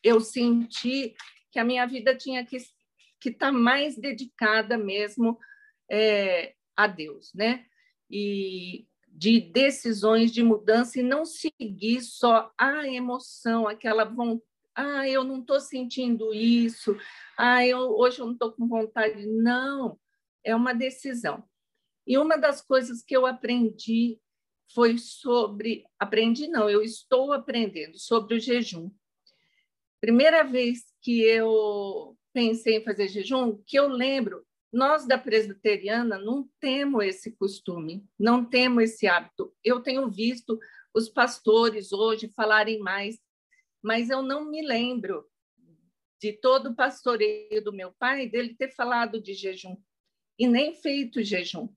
eu 0.03 0.21
sentir 0.21 1.15
que 1.51 1.59
a 1.59 1.65
minha 1.65 1.87
vida 1.87 2.15
tinha 2.15 2.45
que 2.45 2.59
que 3.21 3.29
estar 3.29 3.47
tá 3.47 3.53
mais 3.53 3.97
dedicada 3.97 4.77
mesmo 4.77 5.39
é, 5.89 6.57
a 6.77 6.89
Deus, 6.89 7.33
né? 7.33 7.65
e 8.13 8.87
de 9.09 9.41
decisões 9.41 10.31
de 10.31 10.43
mudança 10.43 11.01
e 11.01 11.03
não 11.03 11.25
seguir 11.25 12.03
só 12.03 12.53
a 12.59 12.87
emoção, 12.87 13.67
aquela 13.67 14.05
vontade, 14.05 14.43
ah, 14.75 15.09
eu 15.09 15.25
não 15.25 15.41
estou 15.41 15.61
sentindo 15.61 16.33
isso, 16.33 16.97
ah, 17.37 17.67
eu, 17.67 17.79
hoje 17.79 18.21
eu 18.21 18.27
não 18.27 18.33
estou 18.33 18.53
com 18.53 18.67
vontade. 18.67 19.27
Não, 19.27 19.99
é 20.45 20.55
uma 20.55 20.73
decisão. 20.73 21.45
E 22.07 22.19
uma 22.19 22.37
das 22.37 22.61
coisas 22.63 23.03
que 23.03 23.17
eu 23.17 23.27
aprendi 23.27 24.19
foi 24.75 24.99
sobre, 24.99 25.85
aprendi 25.99 26.49
não, 26.49 26.69
eu 26.69 26.83
estou 26.83 27.33
aprendendo 27.33 27.99
sobre 27.99 28.35
o 28.35 28.41
jejum. 28.41 28.91
Primeira 30.01 30.43
vez 30.43 30.81
que 31.01 31.21
eu 31.21 32.17
pensei 32.33 32.79
em 32.79 32.85
fazer 32.85 33.09
jejum, 33.09 33.63
que 33.67 33.79
eu 33.79 33.87
lembro, 33.87 34.45
nós 34.73 35.07
da 35.07 35.19
presbiteriana 35.19 36.19
não 36.19 36.49
temos 36.59 37.05
esse 37.05 37.33
costume, 37.33 38.05
não 38.19 38.45
temos 38.45 38.85
esse 38.85 39.07
hábito. 39.07 39.55
Eu 39.63 39.81
tenho 39.81 40.11
visto 40.11 40.59
os 40.95 41.09
pastores 41.09 41.93
hoje 41.93 42.33
falarem 42.35 42.79
mais, 42.79 43.19
mas 43.83 44.11
eu 44.11 44.23
não 44.23 44.45
me 44.49 44.65
lembro 44.65 45.29
de 46.21 46.33
todo 46.33 46.71
o 46.71 46.75
pastoreio 46.75 47.63
do 47.65 47.73
meu 47.73 47.93
pai 47.93 48.29
dele 48.29 48.55
ter 48.55 48.71
falado 48.71 49.21
de 49.21 49.35
jejum 49.35 49.77
e 50.39 50.47
nem 50.47 50.73
feito 50.75 51.23
jejum, 51.23 51.69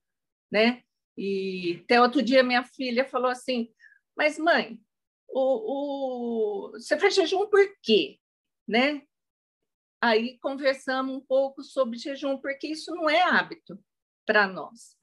né? 0.51 0.83
E 1.17 1.81
até 1.83 1.99
outro 1.99 2.21
dia 2.21 2.43
minha 2.43 2.63
filha 2.63 3.05
falou 3.05 3.29
assim: 3.29 3.73
"Mas 4.15 4.37
mãe, 4.37 4.79
o, 5.27 6.67
o... 6.67 6.71
você 6.73 6.99
faz 6.99 7.15
jejum 7.15 7.47
por 7.47 7.67
quê?", 7.81 8.19
né? 8.67 9.01
Aí 10.01 10.37
conversamos 10.37 11.15
um 11.15 11.21
pouco 11.21 11.63
sobre 11.63 11.97
jejum, 11.97 12.37
porque 12.37 12.67
isso 12.67 12.93
não 12.93 13.09
é 13.09 13.23
hábito 13.23 13.83
para 14.25 14.47
nós. 14.47 14.95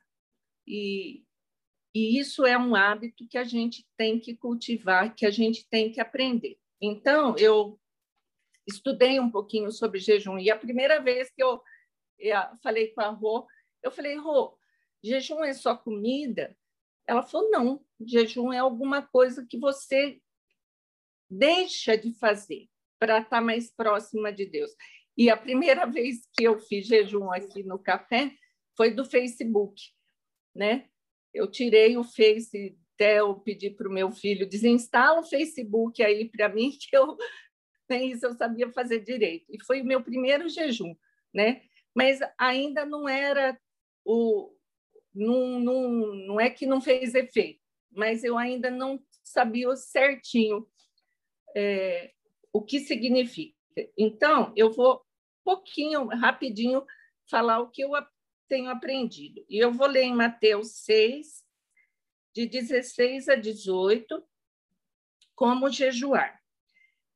E, 0.64 1.24
e 1.92 2.20
isso 2.20 2.46
é 2.46 2.56
um 2.56 2.76
hábito 2.76 3.26
que 3.26 3.36
a 3.36 3.42
gente 3.42 3.84
tem 3.96 4.20
que 4.20 4.36
cultivar, 4.36 5.14
que 5.14 5.26
a 5.26 5.30
gente 5.30 5.68
tem 5.68 5.90
que 5.90 6.00
aprender. 6.00 6.56
Então, 6.82 7.36
eu 7.38 7.80
estudei 8.66 9.20
um 9.20 9.30
pouquinho 9.30 9.70
sobre 9.70 10.00
jejum, 10.00 10.36
e 10.36 10.50
a 10.50 10.58
primeira 10.58 11.00
vez 11.00 11.30
que 11.30 11.42
eu, 11.42 11.62
falei 12.60 12.88
com 12.88 13.00
a 13.00 13.10
Rô, 13.10 13.46
eu 13.82 13.92
falei, 13.92 14.16
Rô, 14.16 14.58
jejum 15.02 15.44
é 15.44 15.52
só 15.52 15.76
comida? 15.76 16.56
Ela 17.06 17.22
falou, 17.22 17.50
não, 17.50 17.84
jejum 18.04 18.52
é 18.52 18.58
alguma 18.58 19.00
coisa 19.00 19.46
que 19.48 19.58
você 19.58 20.20
deixa 21.30 21.96
de 21.96 22.12
fazer 22.18 22.68
para 22.98 23.18
estar 23.18 23.30
tá 23.36 23.40
mais 23.40 23.70
próxima 23.70 24.32
de 24.32 24.46
Deus. 24.46 24.70
E 25.16 25.30
a 25.30 25.36
primeira 25.36 25.86
vez 25.86 26.26
que 26.32 26.44
eu 26.44 26.58
fiz 26.58 26.86
jejum 26.86 27.30
aqui 27.30 27.62
no 27.62 27.78
café 27.78 28.32
foi 28.76 28.90
do 28.90 29.04
Facebook, 29.04 29.80
né? 30.54 30.88
Eu 31.32 31.50
tirei 31.50 31.96
o 31.96 32.04
Face, 32.04 32.78
até 33.02 33.18
eu 33.18 33.34
pedi 33.34 33.68
para 33.68 33.88
o 33.88 33.92
meu 33.92 34.12
filho, 34.12 34.48
desinstala 34.48 35.20
o 35.20 35.24
Facebook 35.24 36.00
aí 36.02 36.28
para 36.28 36.48
mim, 36.48 36.70
que 36.78 36.96
eu 36.96 37.16
nem 37.90 38.12
isso 38.12 38.24
eu 38.24 38.32
sabia 38.34 38.72
fazer 38.72 39.00
direito. 39.00 39.44
E 39.50 39.62
foi 39.64 39.82
o 39.82 39.84
meu 39.84 40.02
primeiro 40.02 40.48
jejum, 40.48 40.94
né? 41.34 41.62
Mas 41.94 42.20
ainda 42.38 42.86
não 42.86 43.08
era 43.08 43.58
o... 44.04 44.54
Não, 45.14 45.60
não, 45.60 45.90
não 46.14 46.40
é 46.40 46.48
que 46.48 46.64
não 46.64 46.80
fez 46.80 47.14
efeito, 47.14 47.60
mas 47.90 48.24
eu 48.24 48.38
ainda 48.38 48.70
não 48.70 48.98
sabia 49.22 49.74
certinho 49.76 50.66
é, 51.54 52.12
o 52.50 52.62
que 52.62 52.80
significa. 52.80 53.54
Então, 53.98 54.54
eu 54.56 54.70
vou 54.70 55.02
pouquinho, 55.44 56.06
rapidinho, 56.06 56.82
falar 57.28 57.60
o 57.60 57.68
que 57.68 57.82
eu 57.82 57.90
tenho 58.48 58.70
aprendido. 58.70 59.44
E 59.50 59.58
eu 59.58 59.70
vou 59.70 59.86
ler 59.86 60.04
em 60.04 60.14
Mateus 60.14 60.76
6, 60.76 61.41
de 62.34 62.46
16 62.46 63.28
a 63.28 63.34
18, 63.34 64.22
como 65.34 65.70
jejuar. 65.70 66.40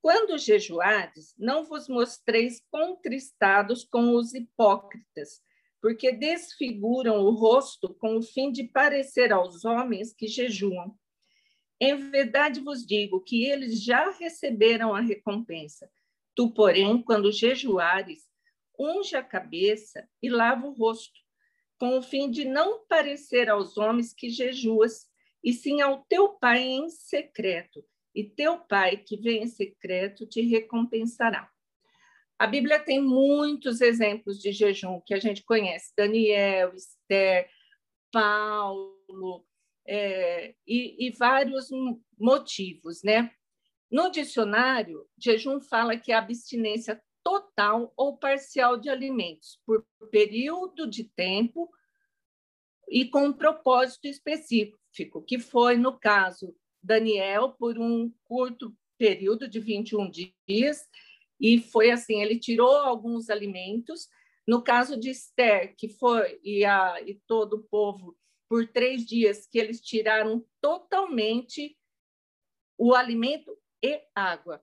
Quando 0.03 0.39
jejuardes, 0.39 1.35
não 1.37 1.65
vos 1.65 1.89
mostreis 1.89 2.63
contristados 2.71 3.83
com 3.85 4.15
os 4.15 4.35
hipócritas, 4.35 5.43
porque 5.81 6.13
desfiguram 6.13 7.25
o 7.25 7.31
rosto 7.31 7.95
com 7.95 8.17
o 8.17 8.23
fim 8.23 8.53
de 8.53 8.65
parecer 8.65 9.33
aos 9.33 9.65
homens 9.65 10.13
que 10.13 10.29
jejuam. 10.29 10.97
Em 11.81 12.11
verdade 12.11 12.61
vos 12.61 12.87
digo 12.87 13.21
que 13.21 13.45
eles 13.45 13.83
já 13.83 14.11
receberam 14.13 14.95
a 14.95 15.01
recompensa. 15.01 15.91
Tu, 16.35 16.53
porém, 16.53 17.03
quando 17.03 17.33
jejuares, 17.33 18.29
unge 18.79 19.17
a 19.17 19.23
cabeça 19.23 20.09
e 20.23 20.29
lava 20.29 20.67
o 20.67 20.73
rosto, 20.73 21.21
com 21.79 21.99
o 21.99 22.03
fim 22.03 22.31
de 22.31 22.45
não 22.45 22.87
parecer 22.87 23.49
aos 23.49 23.77
homens 23.77 24.15
que 24.15 24.31
jejuas, 24.31 25.07
e 25.43 25.53
sim 25.53 25.81
ao 25.81 26.05
teu 26.09 26.31
pai 26.31 26.63
em 26.63 26.89
secreto, 26.89 27.85
e 28.15 28.25
teu 28.25 28.59
pai 28.59 28.97
que 28.97 29.17
vem 29.17 29.43
em 29.43 29.47
secreto 29.47 30.27
te 30.27 30.41
recompensará. 30.41 31.51
A 32.39 32.47
Bíblia 32.47 32.79
tem 32.79 33.01
muitos 33.01 33.81
exemplos 33.81 34.39
de 34.39 34.53
jejum 34.53 35.01
que 35.05 35.15
a 35.15 35.19
gente 35.19 35.43
conhece: 35.43 35.93
Daniel, 35.97 36.75
Esther, 36.75 37.49
Paulo, 38.13 39.47
é, 39.87 40.55
e, 40.67 41.07
e 41.07 41.11
vários 41.13 41.69
motivos, 42.19 43.03
né? 43.03 43.31
No 43.91 44.11
dicionário, 44.11 45.07
jejum 45.17 45.61
fala 45.61 45.97
que 45.97 46.13
é 46.13 46.15
abstinência 46.17 47.01
total 47.27 47.93
ou 47.97 48.17
parcial 48.17 48.77
de 48.77 48.89
alimentos 48.89 49.61
por 49.67 49.85
período 50.13 50.89
de 50.89 51.03
tempo 51.03 51.69
e 52.89 53.05
com 53.05 53.27
um 53.27 53.33
propósito 53.33 54.07
específico, 54.07 55.21
que 55.27 55.37
foi, 55.37 55.77
no 55.77 55.99
caso, 55.99 56.55
Daniel, 56.81 57.51
por 57.51 57.81
um 57.81 58.15
curto 58.23 58.73
período 58.97 59.49
de 59.49 59.59
21 59.59 60.09
dias, 60.09 60.89
e 61.41 61.59
foi 61.59 61.91
assim, 61.91 62.23
ele 62.23 62.39
tirou 62.39 62.77
alguns 62.77 63.29
alimentos. 63.29 64.09
No 64.47 64.63
caso 64.63 64.97
de 64.97 65.11
Esther, 65.11 65.75
que 65.77 65.89
foi, 65.89 66.39
e, 66.45 66.65
a, 66.65 67.03
e 67.05 67.21
todo 67.27 67.55
o 67.55 67.65
povo, 67.65 68.17
por 68.49 68.69
três 68.69 69.05
dias, 69.05 69.49
que 69.49 69.59
eles 69.59 69.81
tiraram 69.81 70.47
totalmente 70.61 71.77
o 72.79 72.95
alimento 72.95 73.59
e 73.83 74.01
água. 74.15 74.63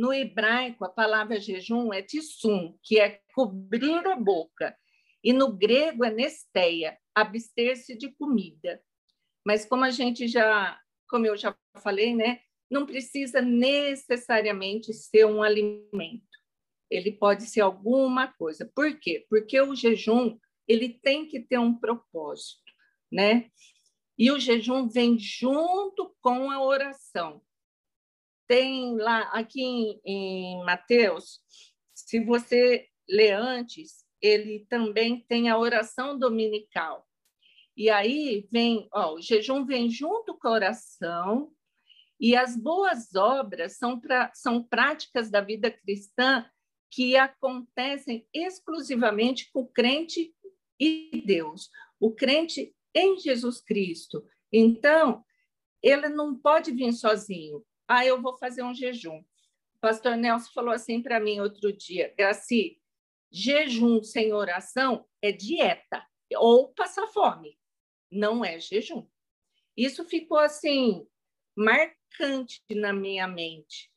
No 0.00 0.14
hebraico, 0.14 0.82
a 0.86 0.88
palavra 0.88 1.38
jejum 1.38 1.92
é 1.92 2.00
tissum, 2.00 2.74
que 2.82 2.98
é 2.98 3.20
cobrir 3.34 4.06
a 4.06 4.16
boca. 4.16 4.74
E 5.22 5.30
no 5.30 5.52
grego 5.52 6.02
é 6.02 6.10
nesteia, 6.10 6.98
abster-se 7.14 7.94
de 7.98 8.10
comida. 8.12 8.82
Mas 9.46 9.66
como 9.66 9.84
a 9.84 9.90
gente 9.90 10.26
já, 10.26 10.80
como 11.06 11.26
eu 11.26 11.36
já 11.36 11.54
falei, 11.82 12.14
né, 12.14 12.40
não 12.70 12.86
precisa 12.86 13.42
necessariamente 13.42 14.90
ser 14.94 15.26
um 15.26 15.42
alimento. 15.42 16.24
Ele 16.90 17.12
pode 17.12 17.44
ser 17.44 17.60
alguma 17.60 18.26
coisa. 18.26 18.64
Por 18.74 18.98
quê? 18.98 19.26
Porque 19.28 19.60
o 19.60 19.74
jejum, 19.74 20.38
ele 20.66 20.98
tem 21.02 21.26
que 21.26 21.40
ter 21.40 21.58
um 21.58 21.78
propósito, 21.78 22.72
né? 23.12 23.50
E 24.16 24.32
o 24.32 24.40
jejum 24.40 24.88
vem 24.88 25.18
junto 25.18 26.16
com 26.22 26.50
a 26.50 26.64
oração. 26.64 27.42
Tem 28.50 28.96
lá, 28.96 29.20
aqui 29.32 29.62
em, 29.62 30.00
em 30.04 30.64
Mateus, 30.64 31.40
se 31.94 32.18
você 32.18 32.88
ler 33.08 33.34
antes, 33.34 34.04
ele 34.20 34.66
também 34.68 35.24
tem 35.28 35.48
a 35.48 35.56
oração 35.56 36.18
dominical. 36.18 37.08
E 37.76 37.88
aí 37.88 38.48
vem, 38.50 38.88
ó, 38.92 39.14
o 39.14 39.20
jejum 39.20 39.64
vem 39.64 39.88
junto 39.88 40.36
com 40.36 40.48
a 40.48 40.50
oração, 40.50 41.52
e 42.18 42.34
as 42.34 42.56
boas 42.56 43.14
obras 43.14 43.78
são, 43.78 44.00
pra, 44.00 44.32
são 44.34 44.64
práticas 44.64 45.30
da 45.30 45.40
vida 45.40 45.70
cristã 45.70 46.44
que 46.90 47.16
acontecem 47.16 48.26
exclusivamente 48.34 49.48
com 49.52 49.60
o 49.60 49.68
crente 49.68 50.34
e 50.76 51.22
Deus, 51.24 51.70
o 52.00 52.12
crente 52.12 52.74
em 52.92 53.16
Jesus 53.16 53.60
Cristo. 53.60 54.26
Então, 54.52 55.24
ele 55.80 56.08
não 56.08 56.34
pode 56.34 56.72
vir 56.72 56.92
sozinho 56.92 57.64
ah, 57.92 58.06
eu 58.06 58.22
vou 58.22 58.38
fazer 58.38 58.62
um 58.62 58.72
jejum. 58.72 59.18
O 59.18 59.80
pastor 59.80 60.16
Nelson 60.16 60.52
falou 60.52 60.72
assim 60.72 61.02
para 61.02 61.18
mim 61.18 61.40
outro 61.40 61.72
dia, 61.72 62.14
Graci, 62.16 62.80
jejum 63.32 64.00
sem 64.00 64.32
oração 64.32 65.04
é 65.20 65.32
dieta 65.32 66.06
ou 66.36 66.72
passar 66.72 67.08
fome, 67.08 67.58
não 68.08 68.44
é 68.44 68.60
jejum. 68.60 69.04
Isso 69.76 70.04
ficou 70.04 70.38
assim 70.38 71.04
marcante 71.56 72.62
na 72.70 72.92
minha 72.92 73.26
mente. 73.26 73.90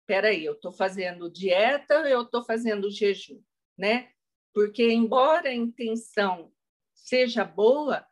Espera 0.00 0.28
aí, 0.28 0.44
eu 0.44 0.52
estou 0.52 0.70
fazendo 0.70 1.30
dieta, 1.30 1.94
eu 2.06 2.24
estou 2.24 2.44
fazendo 2.44 2.90
jejum, 2.90 3.42
né? 3.78 4.12
Porque 4.52 4.92
embora 4.92 5.48
a 5.48 5.54
intenção 5.54 6.52
seja 6.92 7.46
boa, 7.46 8.06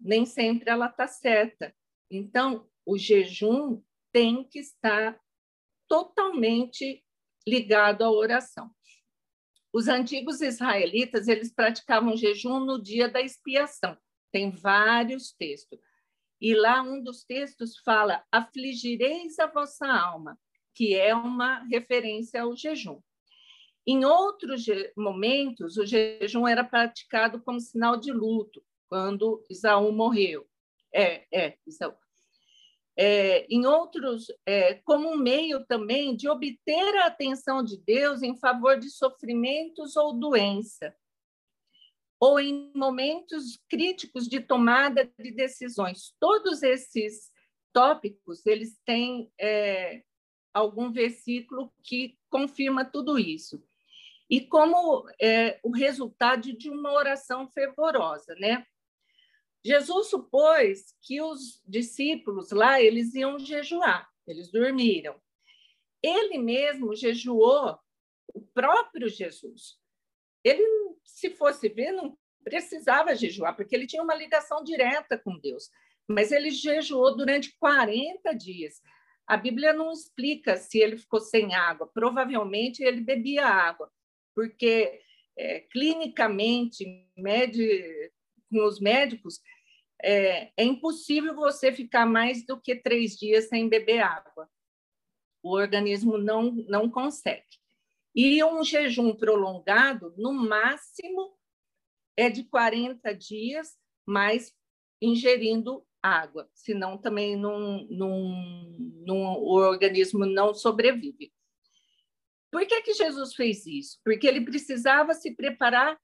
nem 0.00 0.26
sempre 0.26 0.68
ela 0.68 0.86
está 0.86 1.06
certa. 1.06 1.72
Então, 2.10 2.68
o 2.84 2.98
jejum 2.98 3.80
tem 4.12 4.44
que 4.44 4.58
estar 4.58 5.18
totalmente 5.88 7.04
ligado 7.46 8.02
à 8.02 8.10
oração. 8.10 8.70
Os 9.72 9.88
antigos 9.88 10.40
israelitas, 10.40 11.28
eles 11.28 11.52
praticavam 11.52 12.16
jejum 12.16 12.60
no 12.60 12.82
dia 12.82 13.08
da 13.08 13.20
expiação. 13.20 13.96
Tem 14.32 14.50
vários 14.50 15.32
textos. 15.32 15.78
E 16.40 16.54
lá 16.54 16.82
um 16.82 17.02
dos 17.02 17.24
textos 17.24 17.78
fala: 17.78 18.24
"Afligireis 18.30 19.38
a 19.38 19.46
vossa 19.46 19.86
alma", 19.86 20.38
que 20.74 20.94
é 20.94 21.14
uma 21.14 21.64
referência 21.64 22.42
ao 22.42 22.56
jejum. 22.56 23.00
Em 23.86 24.04
outros 24.04 24.66
momentos, 24.96 25.76
o 25.76 25.86
jejum 25.86 26.46
era 26.46 26.62
praticado 26.62 27.40
como 27.42 27.60
sinal 27.60 27.96
de 27.96 28.12
luto, 28.12 28.62
quando 28.88 29.42
Isaú 29.50 29.90
morreu. 29.92 30.46
É, 30.92 31.26
é, 31.32 31.58
Isaú 31.66 31.94
é, 32.98 33.46
em 33.48 33.64
outros, 33.64 34.26
é, 34.44 34.74
como 34.74 35.08
um 35.08 35.16
meio 35.16 35.64
também 35.66 36.16
de 36.16 36.28
obter 36.28 36.96
a 36.96 37.06
atenção 37.06 37.62
de 37.62 37.76
Deus 37.78 38.22
em 38.22 38.36
favor 38.36 38.76
de 38.76 38.90
sofrimentos 38.90 39.94
ou 39.96 40.12
doença, 40.12 40.92
ou 42.18 42.40
em 42.40 42.72
momentos 42.74 43.56
críticos 43.68 44.26
de 44.26 44.40
tomada 44.40 45.08
de 45.16 45.30
decisões. 45.30 46.12
Todos 46.18 46.64
esses 46.64 47.30
tópicos, 47.72 48.44
eles 48.44 48.76
têm 48.84 49.30
é, 49.40 50.02
algum 50.52 50.90
versículo 50.90 51.72
que 51.84 52.18
confirma 52.28 52.84
tudo 52.84 53.16
isso. 53.16 53.62
E 54.28 54.40
como 54.40 55.08
é, 55.22 55.60
o 55.62 55.70
resultado 55.70 56.52
de 56.52 56.68
uma 56.68 56.92
oração 56.92 57.48
fervorosa, 57.48 58.34
né? 58.40 58.66
Jesus 59.68 60.08
supôs 60.08 60.96
que 61.02 61.20
os 61.20 61.62
discípulos 61.66 62.50
lá 62.52 62.80
eles 62.80 63.14
iam 63.14 63.38
jejuar, 63.38 64.08
eles 64.26 64.50
dormiram. 64.50 65.20
Ele 66.02 66.38
mesmo 66.38 66.96
jejuou 66.96 67.78
o 68.32 68.40
próprio 68.40 69.10
Jesus. 69.10 69.78
Ele, 70.42 70.64
se 71.04 71.28
fosse 71.28 71.68
ver, 71.68 71.92
não 71.92 72.16
precisava 72.42 73.14
jejuar, 73.14 73.54
porque 73.54 73.76
ele 73.76 73.86
tinha 73.86 74.02
uma 74.02 74.14
ligação 74.14 74.64
direta 74.64 75.18
com 75.18 75.38
Deus. 75.38 75.68
Mas 76.08 76.32
ele 76.32 76.50
jejuou 76.50 77.14
durante 77.14 77.54
40 77.58 78.32
dias. 78.32 78.80
A 79.26 79.36
Bíblia 79.36 79.74
não 79.74 79.92
explica 79.92 80.56
se 80.56 80.78
ele 80.78 80.96
ficou 80.96 81.20
sem 81.20 81.54
água. 81.54 81.86
Provavelmente 81.92 82.82
ele 82.82 83.02
bebia 83.02 83.46
água, 83.46 83.92
porque 84.34 84.98
é, 85.36 85.60
clinicamente, 85.60 86.86
med 87.18 87.54
com 88.50 88.64
os 88.64 88.80
médicos, 88.80 89.40
é, 90.02 90.52
é 90.56 90.64
impossível 90.64 91.34
você 91.34 91.72
ficar 91.72 92.06
mais 92.06 92.44
do 92.46 92.60
que 92.60 92.76
três 92.76 93.16
dias 93.16 93.48
sem 93.48 93.68
beber 93.68 94.00
água. 94.00 94.48
O 95.42 95.54
organismo 95.54 96.18
não, 96.18 96.52
não 96.68 96.90
consegue. 96.90 97.44
E 98.14 98.42
um 98.42 98.64
jejum 98.64 99.14
prolongado, 99.14 100.12
no 100.16 100.32
máximo, 100.32 101.36
é 102.16 102.28
de 102.28 102.44
40 102.44 103.14
dias, 103.14 103.76
mas 104.04 104.52
ingerindo 105.00 105.86
água, 106.02 106.48
senão 106.52 106.98
também 106.98 107.36
não, 107.36 107.86
não, 107.88 108.32
não, 109.06 109.16
o 109.38 109.54
organismo 109.54 110.26
não 110.26 110.54
sobrevive. 110.54 111.32
Por 112.50 112.66
que, 112.66 112.82
que 112.82 112.94
Jesus 112.94 113.34
fez 113.34 113.66
isso? 113.66 114.00
Porque 114.04 114.26
ele 114.26 114.40
precisava 114.40 115.14
se 115.14 115.34
preparar 115.34 115.98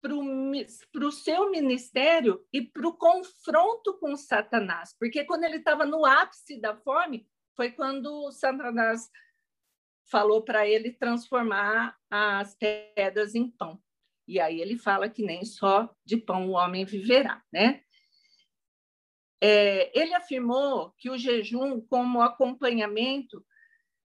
para 0.00 1.06
o 1.06 1.12
seu 1.12 1.50
ministério 1.50 2.44
e 2.52 2.62
para 2.62 2.86
o 2.86 2.96
confronto 2.96 3.98
com 3.98 4.16
Satanás. 4.16 4.94
Porque 4.98 5.24
quando 5.24 5.44
ele 5.44 5.56
estava 5.56 5.84
no 5.84 6.04
ápice 6.04 6.60
da 6.60 6.76
fome, 6.76 7.28
foi 7.54 7.72
quando 7.72 8.30
Satanás 8.30 9.10
falou 10.10 10.42
para 10.42 10.68
ele 10.68 10.92
transformar 10.92 11.96
as 12.10 12.54
pedras 12.54 13.34
em 13.34 13.50
pão. 13.50 13.82
E 14.28 14.40
aí 14.40 14.60
ele 14.60 14.76
fala 14.76 15.08
que 15.08 15.22
nem 15.22 15.44
só 15.44 15.94
de 16.04 16.16
pão 16.16 16.48
o 16.48 16.52
homem 16.52 16.84
viverá, 16.84 17.42
né? 17.52 17.82
É, 19.40 19.98
ele 19.98 20.14
afirmou 20.14 20.92
que 20.98 21.10
o 21.10 21.18
jejum, 21.18 21.80
como 21.80 22.22
acompanhamento 22.22 23.44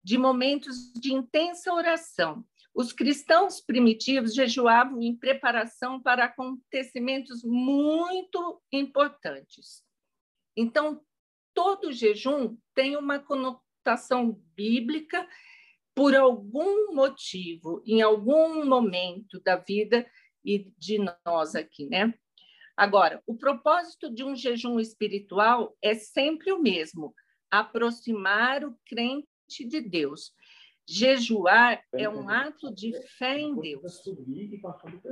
de 0.03 0.17
momentos 0.17 0.93
de 0.93 1.13
intensa 1.13 1.73
oração, 1.73 2.45
Os 2.77 2.93
cristãos 2.93 3.59
primitivos 3.59 4.35
jejuavam 4.35 5.01
em 5.01 5.15
preparação 5.15 5.99
para 5.99 6.25
acontecimentos 6.25 7.43
muito 7.43 8.61
importantes. 8.71 9.83
Então, 10.55 11.03
todo 11.55 11.91
jejum 11.91 12.55
tem 12.75 12.95
uma 12.95 13.17
conotação 13.17 14.39
bíblica 14.55 15.27
por 15.95 16.15
algum 16.15 16.93
motivo, 16.93 17.81
em 17.83 18.03
algum 18.03 18.63
momento 18.63 19.41
da 19.41 19.55
vida 19.55 20.07
e 20.45 20.71
de 20.77 20.99
nós 21.25 21.55
aqui, 21.55 21.87
né? 21.87 22.13
Agora, 22.77 23.23
o 23.25 23.35
propósito 23.35 24.13
de 24.13 24.23
um 24.23 24.35
jejum 24.35 24.79
espiritual 24.79 25.75
é 25.81 25.95
sempre 25.95 26.51
o 26.51 26.61
mesmo: 26.61 27.11
aproximar 27.49 28.63
o 28.63 28.77
crente 28.85 29.65
de 29.67 29.81
Deus. 29.81 30.31
Jejuar 30.89 31.83
é 31.93 32.07
um 32.07 32.29
ato 32.29 32.73
de 32.73 32.93
fé 33.17 33.37
em 33.37 33.59
Deus. 33.59 34.01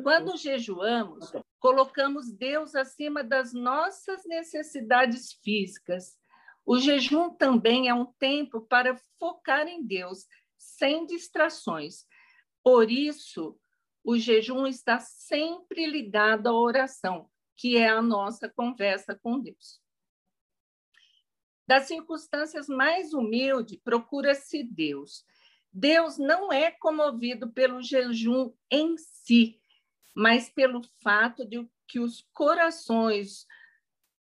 Quando 0.03 0.37
jejuamos, 0.37 1.33
colocamos 1.59 2.31
Deus 2.31 2.75
acima 2.75 3.21
das 3.21 3.51
nossas 3.51 4.23
necessidades 4.25 5.33
físicas. 5.43 6.17
O 6.65 6.79
jejum 6.79 7.29
também 7.29 7.89
é 7.89 7.93
um 7.93 8.05
tempo 8.17 8.61
para 8.61 8.97
focar 9.19 9.67
em 9.67 9.85
Deus, 9.85 10.25
sem 10.57 11.05
distrações. 11.05 12.05
Por 12.63 12.89
isso, 12.89 13.59
o 14.01 14.17
jejum 14.17 14.65
está 14.65 14.99
sempre 14.99 15.85
ligado 15.85 16.47
à 16.47 16.53
oração, 16.53 17.29
que 17.57 17.75
é 17.75 17.89
a 17.89 18.01
nossa 18.01 18.47
conversa 18.47 19.13
com 19.13 19.41
Deus. 19.41 19.81
Das 21.67 21.83
circunstâncias 21.87 22.67
mais 22.67 23.13
humildes, 23.13 23.77
procura-se 23.83 24.63
Deus. 24.63 25.25
Deus 25.77 26.17
não 26.17 26.53
é 26.53 26.71
comovido 26.71 27.51
pelo 27.51 27.81
jejum 27.81 28.53
em 28.71 28.95
si, 28.97 29.59
mas 30.15 30.47
pelo 30.47 30.81
fato 31.03 31.45
de 31.45 31.67
que 31.85 31.99
os 31.99 32.25
corações 32.31 33.45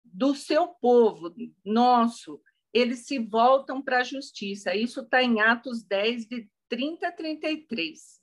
do 0.03 0.35
seu 0.35 0.67
povo, 0.67 1.33
nosso, 1.63 2.41
eles 2.73 3.05
se 3.05 3.19
voltam 3.19 3.81
para 3.81 3.99
a 3.99 4.03
justiça. 4.03 4.75
Isso 4.75 4.99
está 4.99 5.23
em 5.23 5.39
Atos 5.39 5.81
10, 5.81 6.27
de 6.27 6.49
30 6.67 7.07
a 7.07 7.11
33. 7.13 8.19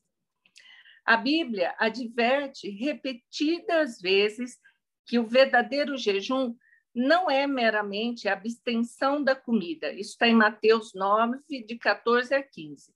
A 1.07 1.16
Bíblia 1.16 1.74
adverte 1.79 2.68
repetidas 2.68 3.98
vezes 3.98 4.59
que 5.07 5.18
o 5.18 5.24
verdadeiro 5.24 5.96
jejum 5.96 6.55
não 6.94 7.31
é 7.31 7.46
meramente 7.46 8.29
a 8.29 8.35
abstenção 8.35 9.24
da 9.24 9.35
comida. 9.35 9.90
Isso 9.90 10.11
está 10.11 10.29
em 10.29 10.35
Mateus 10.35 10.92
9, 10.92 11.38
de 11.64 11.79
14 11.79 12.35
a 12.35 12.42
15. 12.42 12.94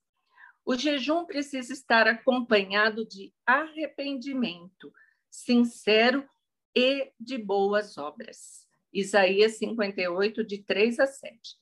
O 0.65 0.75
jejum 0.75 1.25
precisa 1.25 1.73
estar 1.73 2.07
acompanhado 2.07 3.05
de 3.05 3.33
arrependimento 3.45 4.93
sincero 5.29 6.27
e 6.75 7.11
de 7.19 7.37
boas 7.37 7.97
obras. 7.97 8.67
Isaías 8.93 9.57
58, 9.57 10.43
de 10.43 10.63
3 10.63 10.99
a 10.99 11.07
7. 11.07 11.57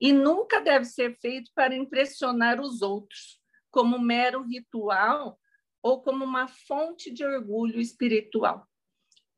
E 0.00 0.12
nunca 0.12 0.60
deve 0.60 0.86
ser 0.86 1.14
feito 1.18 1.50
para 1.54 1.76
impressionar 1.76 2.60
os 2.60 2.80
outros, 2.80 3.38
como 3.70 3.98
mero 3.98 4.42
ritual 4.42 5.38
ou 5.82 6.02
como 6.02 6.24
uma 6.24 6.48
fonte 6.48 7.12
de 7.12 7.24
orgulho 7.24 7.78
espiritual. 7.80 8.66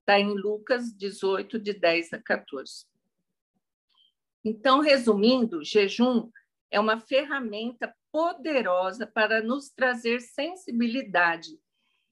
Está 0.00 0.18
em 0.18 0.32
Lucas 0.32 0.96
18, 0.96 1.58
de 1.58 1.72
10 1.74 2.14
a 2.14 2.22
14. 2.22 2.86
Então, 4.44 4.80
resumindo, 4.80 5.64
jejum 5.64 6.30
é 6.70 6.80
uma 6.80 6.98
ferramenta 6.98 7.94
poderosa 8.12 9.06
para 9.06 9.42
nos 9.42 9.70
trazer 9.70 10.20
sensibilidade. 10.20 11.58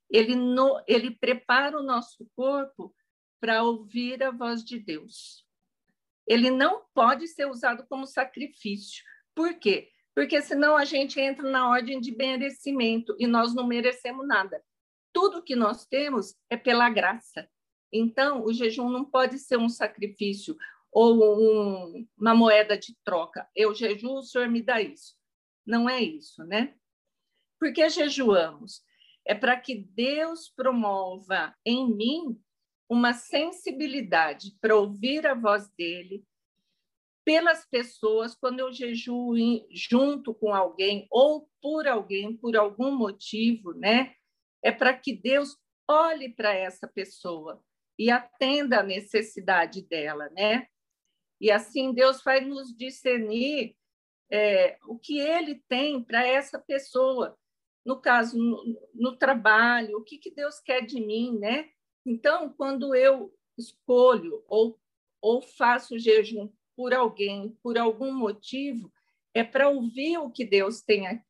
Ele, 0.09 0.35
no, 0.35 0.83
ele 0.89 1.11
prepara 1.11 1.79
o 1.79 1.83
nosso 1.83 2.27
corpo 2.35 2.93
para 3.39 3.63
ouvir 3.63 4.23
a 4.23 4.31
voz 4.31 4.65
de 4.65 4.79
Deus. 4.79 5.47
Ele 6.27 6.51
não 6.51 6.85
pode 6.95 7.29
ser 7.29 7.47
usado 7.47 7.87
como 7.89 8.07
sacrifício. 8.07 9.05
Por 9.35 9.55
quê? 9.55 9.91
Porque 10.15 10.41
senão 10.43 10.77
a 10.77 10.85
gente 10.85 11.21
entra 11.21 11.49
na 11.49 11.69
ordem 11.69 12.01
de 12.01 12.15
merecimento 12.17 13.15
e 13.19 13.27
nós 13.27 13.55
não 13.55 13.67
merecemos 13.67 14.27
nada. 14.27 14.63
Tudo 15.13 15.43
que 15.43 15.55
nós 15.55 15.87
temos 15.87 16.35
é 16.49 16.57
pela 16.57 16.89
graça. 16.89 17.49
Então, 17.93 18.45
o 18.45 18.53
jejum 18.53 18.89
não 18.89 19.05
pode 19.05 19.39
ser 19.39 19.59
um 19.59 19.69
sacrifício 19.69 20.57
ou 20.93 21.39
um, 21.39 22.07
uma 22.19 22.35
moeda 22.35 22.77
de 22.77 22.97
troca. 23.05 23.49
Eu 23.55 23.75
jejuo, 23.75 24.19
o 24.19 24.23
senhor 24.23 24.49
me 24.49 24.63
dá 24.63 24.81
isso. 24.81 25.20
Não 25.71 25.89
é 25.89 26.03
isso, 26.03 26.43
né? 26.45 26.75
Por 27.57 27.73
que 27.73 27.89
jejuamos? 27.89 28.83
É 29.25 29.37
para 29.37 29.57
que 29.57 29.77
Deus 29.77 30.49
promova 30.49 31.55
em 31.65 31.95
mim 31.95 32.43
uma 32.89 33.15
sensibilidade 33.15 34.59
para 34.61 34.75
ouvir 34.75 35.25
a 35.29 35.35
voz 35.35 35.69
dele 35.79 36.25
pelas 37.25 37.65
pessoas 37.71 38.35
quando 38.35 38.59
eu 38.59 38.73
jejuo 38.73 39.37
junto 39.71 40.35
com 40.35 40.53
alguém 40.53 41.07
ou 41.09 41.49
por 41.63 41.87
alguém 41.87 42.37
por 42.37 42.57
algum 42.57 42.91
motivo, 42.91 43.73
né? 43.73 44.13
É 44.65 44.73
para 44.73 44.93
que 44.93 45.13
Deus 45.15 45.57
olhe 45.89 46.31
para 46.31 46.53
essa 46.53 46.89
pessoa 46.89 47.63
e 47.97 48.11
atenda 48.11 48.81
a 48.81 48.83
necessidade 48.83 49.83
dela, 49.83 50.29
né? 50.31 50.67
E 51.41 51.49
assim 51.49 51.95
Deus 51.95 52.25
vai 52.25 52.41
nos 52.41 52.77
discernir 52.77 53.77
é, 54.31 54.79
o 54.87 54.99
que 54.99 55.19
Ele 55.19 55.57
tem 55.69 56.03
para 56.03 56.27
essa 56.27 56.59
pessoa, 56.59 57.37
no 57.85 58.01
caso 58.01 58.39
no, 58.39 58.89
no 58.95 59.17
trabalho, 59.17 59.99
o 59.99 60.05
que, 60.05 60.19
que 60.19 60.31
Deus 60.31 60.61
quer 60.61 60.83
de 60.83 61.01
mim, 61.01 61.39
né? 61.39 61.71
Então, 62.07 62.53
quando 62.53 62.95
eu 62.95 63.35
escolho 63.59 64.43
ou, 64.47 64.79
ou 65.21 65.43
faço 65.43 65.99
jejum 65.99 66.51
por 66.77 66.95
alguém, 66.95 67.57
por 67.63 67.77
algum 67.77 68.13
motivo, 68.13 68.93
é 69.35 69.45
para 69.45 69.69
ouvir 69.69 70.19
o 70.19 70.31
que 70.31 70.45
Deus 70.45 70.81
tem 70.81 71.23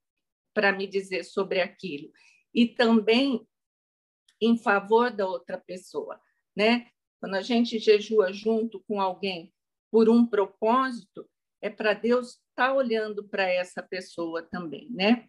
para 0.55 0.73
me 0.73 0.87
dizer 0.87 1.25
sobre 1.25 1.61
aquilo. 1.61 2.13
E 2.53 2.67
também 2.67 3.47
em 4.41 4.57
favor 4.57 5.11
da 5.11 5.27
outra 5.27 5.59
pessoa, 5.59 6.21
né? 6.57 6.89
Quando 7.21 7.35
a 7.35 7.43
gente 7.43 7.79
jejua 7.79 8.33
junto 8.33 8.81
com 8.81 9.01
alguém 9.01 9.53
por 9.91 10.09
um 10.09 10.25
propósito, 10.25 11.29
é 11.61 11.69
para 11.69 11.93
Deus 11.93 12.41
estar 12.61 12.69
tá 12.69 12.75
olhando 12.75 13.27
para 13.27 13.49
essa 13.49 13.83
pessoa 13.83 14.43
também, 14.43 14.91
né? 14.91 15.29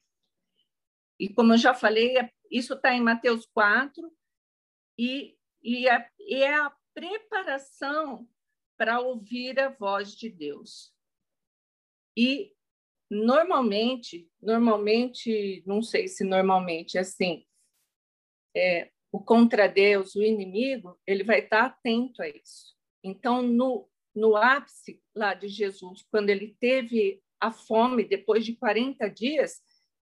E 1.18 1.30
como 1.30 1.54
eu 1.54 1.58
já 1.58 1.74
falei, 1.74 2.18
é, 2.18 2.30
isso 2.50 2.74
está 2.74 2.94
em 2.94 3.02
Mateus 3.02 3.46
4, 3.46 4.12
e, 5.00 5.38
e, 5.64 5.88
é, 5.88 6.10
e 6.20 6.44
é 6.44 6.56
a 6.56 6.76
preparação 6.94 8.28
para 8.78 9.00
ouvir 9.00 9.60
a 9.60 9.70
voz 9.70 10.14
de 10.14 10.30
Deus. 10.30 10.94
E 12.18 12.54
normalmente, 13.10 14.30
normalmente, 14.42 15.64
não 15.66 15.82
sei 15.82 16.08
se 16.08 16.26
normalmente, 16.26 16.98
assim, 16.98 17.46
é, 18.56 18.92
o 19.12 19.24
contra 19.24 19.68
Deus, 19.68 20.16
o 20.16 20.24
inimigo, 20.24 21.00
ele 21.08 21.24
vai 21.24 21.40
estar 21.40 21.66
atento 21.66 22.22
a 22.22 22.28
isso. 22.28 22.76
Então, 23.04 23.42
no, 23.42 23.90
no 24.16 24.36
ápice 24.36 25.02
lá 25.16 25.34
de 25.34 25.48
Jesus, 25.48 26.06
quando 26.12 26.30
ele 26.30 26.56
teve 26.60 27.22
a 27.40 27.52
fome, 27.52 28.04
depois 28.04 28.46
de 28.46 28.56
40 28.56 29.10
dias, 29.10 29.62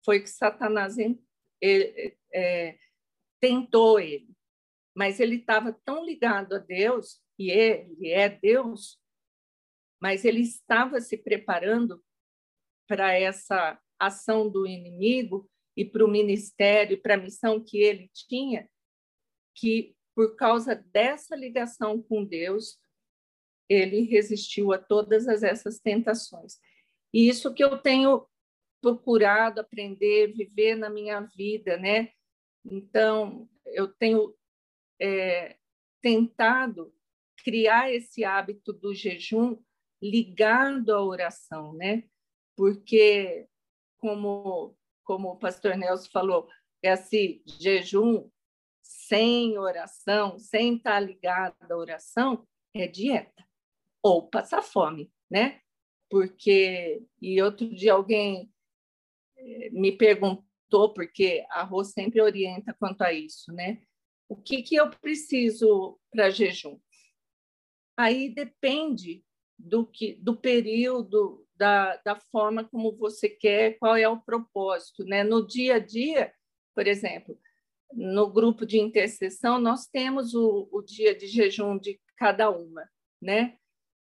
foi 0.05 0.21
que 0.21 0.29
Satanás 0.29 0.97
é, 0.99 2.15
é, 2.33 2.79
tentou 3.41 3.99
ele. 3.99 4.35
Mas 4.95 5.19
ele 5.19 5.37
estava 5.37 5.73
tão 5.73 6.05
ligado 6.05 6.55
a 6.55 6.59
Deus, 6.59 7.21
e 7.39 7.51
ele 7.51 8.11
é 8.11 8.29
Deus, 8.29 9.01
mas 10.01 10.25
ele 10.25 10.41
estava 10.41 11.01
se 11.01 11.17
preparando 11.17 12.03
para 12.87 13.19
essa 13.19 13.81
ação 13.99 14.49
do 14.49 14.67
inimigo 14.67 15.51
e 15.77 15.85
para 15.85 16.05
o 16.05 16.11
ministério, 16.11 17.01
para 17.01 17.15
a 17.15 17.19
missão 17.19 17.63
que 17.63 17.79
ele 17.79 18.11
tinha, 18.13 18.69
que 19.55 19.97
por 20.15 20.37
causa 20.37 20.77
dessa 20.77 21.35
ligação 21.35 22.01
com 22.01 22.25
Deus, 22.25 22.79
ele 23.69 24.03
resistiu 24.03 24.73
a 24.73 24.79
todas 24.79 25.27
essas 25.43 25.79
tentações. 25.79 26.59
E 27.13 27.29
isso 27.29 27.55
que 27.55 27.65
eu 27.65 27.79
tenho 27.79 28.27
procurado 28.81 29.61
aprender, 29.61 30.35
viver 30.35 30.75
na 30.75 30.91
minha 30.91 31.21
vida, 31.21 31.77
né? 31.79 32.11
Então, 32.65 33.49
eu 33.67 33.89
tenho 33.89 34.35
é, 35.01 35.57
tentado 36.03 36.95
criar 37.43 37.93
esse 37.93 38.25
hábito 38.25 38.73
do 38.73 38.95
jejum 38.95 39.59
ligado 40.03 40.91
à 40.91 41.03
oração, 41.03 41.73
né? 41.73 42.05
Porque, 42.57 43.49
como, 43.99 44.77
como 45.03 45.31
o 45.31 45.39
pastor 45.39 45.77
Nelson 45.77 46.11
falou, 46.11 46.49
esse 46.83 47.43
jejum 47.47 48.29
sem 48.83 49.57
oração, 49.57 50.39
sem 50.39 50.77
estar 50.77 51.01
ligado 51.01 51.57
à 51.71 51.77
oração, 51.77 52.47
é 52.75 52.87
dieta 52.87 53.44
ou 54.05 54.29
passar 54.29 54.61
fome, 54.61 55.11
né? 55.31 55.61
Porque, 56.11 57.03
e 57.23 57.41
outro 57.41 57.75
dia 57.75 57.95
alguém 57.95 58.53
eh, 59.39 59.71
me 59.71 59.91
perguntou 59.97 60.93
porque 60.93 61.45
a 61.49 61.63
Rô 61.63 61.83
sempre 61.83 62.21
orienta 62.21 62.75
quanto 62.79 63.01
a 63.01 63.13
isso, 63.15 63.51
né? 63.51 63.83
O 64.29 64.37
que, 64.37 64.63
que 64.63 64.77
eu 64.77 64.91
preciso 64.91 65.99
para 66.11 66.29
jejum? 66.29 66.79
Aí 67.97 68.29
depende 68.29 69.25
do 69.59 69.87
que 69.87 70.15
do 70.17 70.37
período, 70.37 71.47
da, 71.57 71.97
da 71.99 72.17
forma 72.17 72.65
como 72.65 72.95
você 72.97 73.29
quer, 73.29 73.79
qual 73.79 73.97
é 73.97 74.09
o 74.09 74.21
propósito, 74.21 75.05
né? 75.05 75.25
No 75.25 75.47
dia 75.47 75.77
a 75.77 75.79
dia, 75.79 76.35
por 76.75 76.87
exemplo, 76.87 77.39
no 77.93 78.31
grupo 78.31 78.67
de 78.67 78.79
intercessão, 78.79 79.59
nós 79.59 79.87
temos 79.87 80.35
o, 80.35 80.69
o 80.71 80.83
dia 80.83 81.15
de 81.15 81.27
jejum 81.27 81.79
de 81.79 81.99
cada 82.17 82.51
uma, 82.51 82.87
né? 83.23 83.57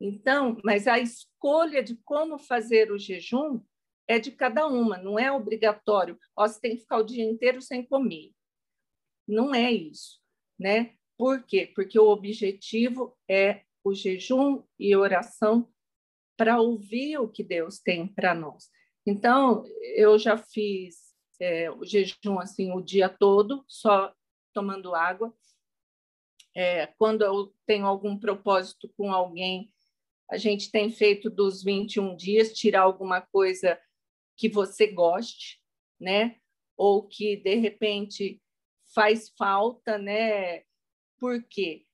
Então, 0.06 0.58
mas 0.66 0.86
a 0.86 1.00
escolha 1.00 1.82
de 1.82 1.96
como 2.04 2.38
fazer 2.38 2.92
o 2.92 3.00
jejum 3.00 3.62
é 4.06 4.20
de 4.20 4.34
cada 4.34 4.68
uma, 4.68 4.98
não 4.98 5.18
é 5.18 5.32
obrigatório. 5.32 6.20
Ó, 6.36 6.46
você 6.46 6.60
tem 6.60 6.76
que 6.76 6.82
ficar 6.82 6.98
o 6.98 7.06
dia 7.06 7.24
inteiro 7.24 7.62
sem 7.62 7.86
comer. 7.86 8.34
Não 9.26 9.56
é 9.56 9.72
isso, 9.72 10.20
né? 10.60 10.94
Por 11.18 11.44
quê? 11.44 11.72
Porque 11.74 11.98
o 11.98 12.10
objetivo 12.10 13.18
é 13.30 13.64
o 13.82 13.94
jejum 13.94 14.62
e 14.78 14.94
oração 14.94 15.72
para 16.36 16.60
ouvir 16.60 17.18
o 17.20 17.30
que 17.30 17.42
Deus 17.42 17.80
tem 17.80 18.06
para 18.06 18.36
nós. 18.36 18.70
Então, 19.08 19.64
eu 19.96 20.20
já 20.20 20.38
fiz 20.38 21.14
é, 21.40 21.72
o 21.72 21.86
jejum 21.86 22.40
assim 22.40 22.74
o 22.74 22.82
dia 22.82 23.08
todo, 23.08 23.64
só 23.70 24.14
tomando 24.54 24.94
água. 24.94 25.34
É, 26.54 26.88
quando 26.88 27.22
eu 27.22 27.56
tenho 27.66 27.86
algum 27.86 28.20
propósito 28.20 28.92
com 28.98 29.14
alguém, 29.14 29.72
a 30.30 30.38
gente 30.38 30.72
tem 30.72 30.90
feito 30.90 31.30
dos 31.30 31.64
21 31.64 32.16
dias, 32.16 32.54
tirar 32.54 32.82
alguma 32.82 33.22
coisa 33.22 33.80
que 34.36 34.50
você 34.50 34.88
goste, 34.88 35.62
né? 36.00 36.38
Ou 36.76 37.08
que 37.08 37.36
de 37.38 37.56
repente 37.56 38.42
faz 38.94 39.30
falta, 39.38 39.98
né? 39.98 40.64
Porque 41.20 41.86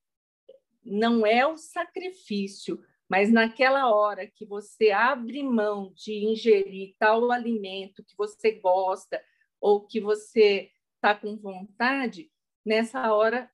não 0.83 1.25
é 1.25 1.45
o 1.45 1.57
sacrifício, 1.57 2.83
mas 3.09 3.31
naquela 3.31 3.93
hora 3.93 4.27
que 4.27 4.45
você 4.45 4.91
abre 4.91 5.43
mão 5.43 5.91
de 5.95 6.25
ingerir 6.25 6.95
tal 6.97 7.31
alimento 7.31 8.03
que 8.03 8.15
você 8.17 8.51
gosta 8.51 9.21
ou 9.59 9.85
que 9.85 9.99
você 9.99 10.71
está 10.95 11.15
com 11.15 11.37
vontade, 11.37 12.31
nessa 12.65 13.13
hora 13.13 13.51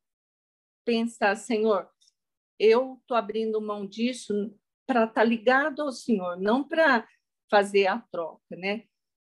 pensar, 0.84 1.36
Senhor, 1.36 1.90
eu 2.60 2.98
estou 3.02 3.18
abrindo 3.18 3.60
mão 3.60 3.86
disso 3.86 4.54
para 4.86 5.04
estar 5.06 5.14
tá 5.14 5.24
ligado 5.24 5.82
ao 5.82 5.92
Senhor, 5.92 6.40
não 6.40 6.68
para 6.68 7.08
fazer 7.50 7.88
a 7.88 8.00
troca, 8.00 8.56
né? 8.56 8.84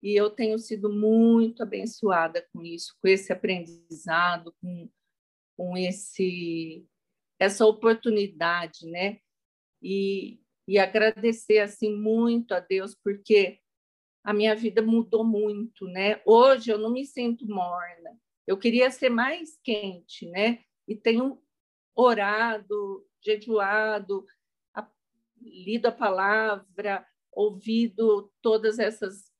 E 0.02 0.14
eu 0.14 0.28
tenho 0.30 0.58
sido 0.58 0.92
muito 0.92 1.62
abençoada 1.62 2.46
com 2.52 2.62
isso, 2.62 2.94
com 3.00 3.08
esse 3.08 3.32
aprendizado, 3.32 4.54
com, 4.60 4.88
com 5.56 5.76
esse 5.76 6.86
essa 7.38 7.66
oportunidade, 7.66 8.86
né? 8.86 9.18
E, 9.82 10.40
e 10.68 10.78
agradecer 10.78 11.58
assim 11.58 11.94
muito 11.94 12.52
a 12.52 12.60
Deus 12.60 12.94
porque 13.02 13.58
a 14.22 14.32
minha 14.32 14.54
vida 14.54 14.80
mudou 14.80 15.24
muito, 15.24 15.86
né? 15.86 16.20
Hoje 16.24 16.70
eu 16.70 16.78
não 16.78 16.90
me 16.90 17.04
sinto 17.04 17.46
morna. 17.46 18.18
Eu 18.46 18.58
queria 18.58 18.90
ser 18.90 19.10
mais 19.10 19.58
quente, 19.62 20.26
né? 20.30 20.60
E 20.88 20.94
tenho 20.94 21.42
orado, 21.94 23.06
jejuado, 23.22 24.24
lido 25.44 25.86
a 25.86 25.92
palavra, 25.92 27.06
ouvido 27.32 28.32
todas 28.40 28.78
essas. 28.78 29.32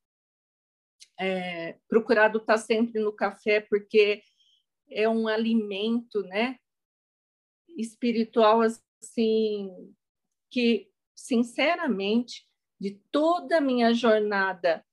É, 1.17 1.79
procurado 1.87 2.39
estar 2.39 2.57
sempre 2.57 3.01
no 3.01 3.13
café, 3.13 3.61
porque 3.61 4.21
é 4.89 5.07
um 5.07 5.29
alimento 5.29 6.21
né, 6.23 6.59
espiritual 7.77 8.61
assim 8.61 9.95
que, 10.51 10.91
sinceramente, 11.15 12.45
de 12.79 12.99
toda 13.11 13.57
a 13.57 13.61
minha 13.61 13.93
jornada 13.93 14.85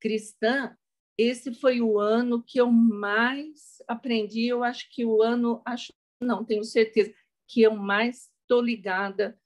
cristã, 0.00 0.76
esse 1.18 1.54
foi 1.54 1.80
o 1.80 1.98
ano 1.98 2.42
que 2.42 2.58
eu 2.58 2.70
mais 2.72 3.82
aprendi. 3.86 4.46
Eu 4.46 4.64
acho 4.64 4.88
que 4.90 5.04
o 5.04 5.22
ano, 5.22 5.60
acho 5.64 5.92
não, 6.20 6.44
tenho 6.44 6.64
certeza 6.64 7.12
que 7.48 7.62
eu 7.62 7.74
mais 7.74 8.30
estou 8.42 8.60
ligada 8.60 9.38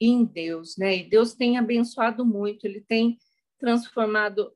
em 0.00 0.24
Deus, 0.24 0.76
né? 0.76 0.98
E 0.98 1.08
Deus 1.08 1.34
tem 1.34 1.58
abençoado 1.58 2.24
muito, 2.24 2.64
ele 2.66 2.80
tem 2.80 3.18
transformado 3.58 4.52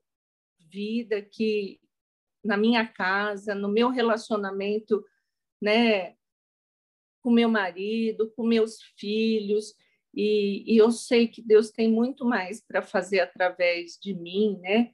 vida 0.59 1.21
que 1.21 1.79
na 2.43 2.57
minha 2.57 2.85
casa, 2.85 3.53
no 3.53 3.67
meu 3.67 3.89
relacionamento, 3.89 5.03
né, 5.61 6.15
com 7.21 7.31
meu 7.31 7.49
marido, 7.49 8.31
com 8.35 8.43
meus 8.43 8.81
filhos, 8.97 9.75
e, 10.13 10.63
e 10.65 10.77
eu 10.77 10.91
sei 10.91 11.27
que 11.27 11.41
Deus 11.41 11.71
tem 11.71 11.89
muito 11.89 12.25
mais 12.25 12.61
para 12.61 12.81
fazer 12.81 13.19
através 13.19 13.97
de 14.01 14.13
mim, 14.13 14.59
né? 14.59 14.91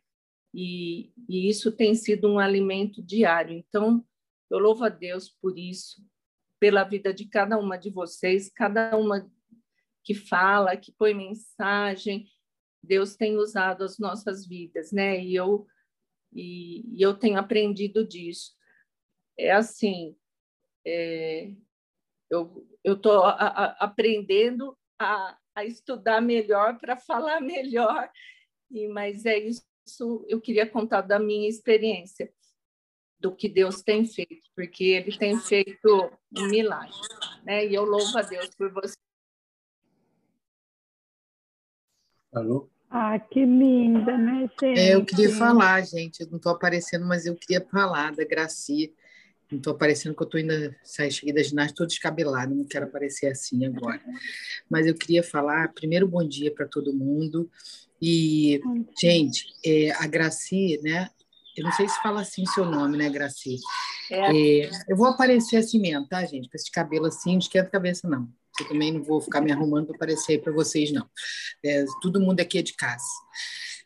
E, 0.53 1.11
e 1.27 1.49
isso 1.49 1.71
tem 1.71 1.95
sido 1.95 2.27
um 2.27 2.37
alimento 2.37 3.01
diário. 3.01 3.55
Então, 3.55 4.05
eu 4.49 4.59
louvo 4.59 4.83
a 4.83 4.89
Deus 4.89 5.29
por 5.41 5.57
isso, 5.57 6.05
pela 6.59 6.83
vida 6.83 7.13
de 7.13 7.25
cada 7.25 7.57
uma 7.57 7.77
de 7.77 7.89
vocês, 7.89 8.49
cada 8.49 8.95
uma 8.95 9.29
que 10.07 10.15
fala, 10.15 10.77
que 10.77 10.93
põe 10.93 11.13
mensagem. 11.13 12.25
Deus 12.81 13.17
tem 13.17 13.35
usado 13.35 13.83
as 13.83 13.99
nossas 13.99 14.47
vidas, 14.47 14.93
né? 14.93 15.19
E 15.19 15.35
eu 15.35 15.67
e, 16.31 16.97
e 16.97 17.01
eu 17.01 17.13
tenho 17.13 17.37
aprendido 17.37 18.07
disso. 18.07 18.55
É 19.37 19.51
assim, 19.51 20.15
é, 20.85 21.51
eu 22.29 22.65
estou 22.85 23.21
aprendendo 23.25 24.77
a, 24.97 25.37
a 25.53 25.65
estudar 25.65 26.21
melhor 26.21 26.79
para 26.79 26.95
falar 26.95 27.41
melhor. 27.41 28.09
E 28.71 28.87
mas 28.87 29.25
é 29.25 29.37
isso. 29.37 29.61
Eu 30.29 30.39
queria 30.39 30.69
contar 30.69 31.01
da 31.01 31.19
minha 31.19 31.49
experiência 31.49 32.33
do 33.19 33.35
que 33.35 33.49
Deus 33.49 33.81
tem 33.81 34.05
feito, 34.05 34.49
porque 34.55 34.85
Ele 34.85 35.17
tem 35.17 35.37
feito 35.37 36.11
um 36.37 36.47
milagre, 36.47 36.95
né? 37.43 37.65
E 37.65 37.75
eu 37.75 37.83
louvo 37.83 38.17
a 38.17 38.21
Deus 38.21 38.55
por 38.55 38.71
você 38.71 38.95
Alô? 42.37 42.69
Ah, 42.89 43.19
que 43.19 43.43
linda, 43.43 44.17
né, 44.17 44.49
gente? 44.59 44.79
É, 44.79 44.95
eu 44.95 45.03
queria 45.03 45.29
falar, 45.35 45.81
gente. 45.81 46.21
Eu 46.21 46.27
não 46.29 46.37
estou 46.37 46.51
aparecendo, 46.51 47.05
mas 47.05 47.25
eu 47.25 47.35
queria 47.35 47.65
falar 47.69 48.15
da 48.15 48.23
Graci. 48.23 48.93
Não 49.51 49.57
estou 49.57 49.73
aparecendo 49.73 50.13
porque 50.13 50.35
eu 50.35 50.39
estou 50.39 50.55
indo 50.57 50.75
sair 50.83 51.11
cheguei 51.11 51.33
da 51.33 51.41
ginástica, 51.41 51.73
estou 51.73 51.87
descabelada, 51.87 52.53
não 52.53 52.65
quero 52.65 52.85
aparecer 52.85 53.27
assim 53.27 53.65
agora. 53.65 54.01
Mas 54.69 54.85
eu 54.85 54.93
queria 54.93 55.23
falar, 55.23 55.73
primeiro, 55.73 56.07
bom 56.07 56.25
dia 56.25 56.53
para 56.53 56.67
todo 56.67 56.93
mundo. 56.93 57.49
E, 58.01 58.61
gente, 58.99 59.45
é, 59.65 59.91
a 59.91 60.05
Graci, 60.05 60.79
né? 60.83 61.09
Eu 61.55 61.63
não 61.63 61.71
sei 61.71 61.87
se 61.89 62.01
fala 62.01 62.21
assim 62.21 62.43
o 62.43 62.47
seu 62.47 62.65
nome, 62.65 62.97
né, 62.97 63.09
Graci? 63.09 63.57
É. 64.11 64.31
É, 64.31 64.69
eu 64.87 64.95
vou 64.95 65.07
aparecer 65.07 65.57
assim 65.57 65.79
mesmo, 65.79 66.07
tá, 66.07 66.23
gente? 66.25 66.49
Com 66.49 66.55
esse 66.55 66.71
cabelo 66.71 67.07
assim, 67.07 67.31
não 67.31 67.39
esquenta 67.39 67.67
a 67.67 67.71
cabeça, 67.71 68.07
não. 68.07 68.29
Eu 68.59 68.67
também 68.67 68.91
não 68.91 69.03
vou 69.03 69.21
ficar 69.21 69.41
me 69.41 69.51
arrumando 69.51 69.87
para 69.87 69.95
aparecer 69.95 70.41
para 70.41 70.51
vocês, 70.51 70.91
não. 70.91 71.07
É, 71.63 71.85
todo 72.01 72.19
mundo 72.19 72.39
aqui 72.39 72.57
é 72.57 72.61
de 72.61 72.73
casa. 72.73 73.05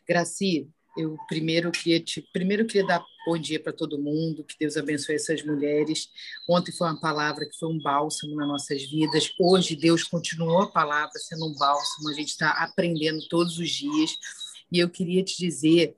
Graci, 0.08 0.68
eu 0.96 1.16
primeiro 1.28 1.70
queria 1.70 2.00
te, 2.00 2.22
primeiro 2.32 2.66
queria 2.66 2.86
dar 2.86 3.04
bom 3.24 3.38
dia 3.38 3.60
para 3.60 3.72
todo 3.72 4.00
mundo, 4.00 4.44
que 4.44 4.56
Deus 4.58 4.76
abençoe 4.76 5.14
essas 5.14 5.42
mulheres. 5.44 6.08
Ontem 6.48 6.72
foi 6.72 6.88
uma 6.88 7.00
palavra 7.00 7.46
que 7.46 7.56
foi 7.58 7.68
um 7.68 7.78
bálsamo 7.78 8.34
nas 8.34 8.48
nossas 8.48 8.82
vidas. 8.82 9.30
Hoje 9.38 9.76
Deus 9.76 10.04
continuou 10.04 10.62
a 10.62 10.70
palavra 10.70 11.12
sendo 11.16 11.46
um 11.46 11.54
bálsamo. 11.56 12.08
A 12.08 12.14
gente 12.14 12.28
está 12.28 12.50
aprendendo 12.50 13.26
todos 13.28 13.58
os 13.58 13.70
dias. 13.70 14.16
E 14.70 14.78
eu 14.78 14.88
queria 14.88 15.22
te 15.22 15.36
dizer 15.38 15.96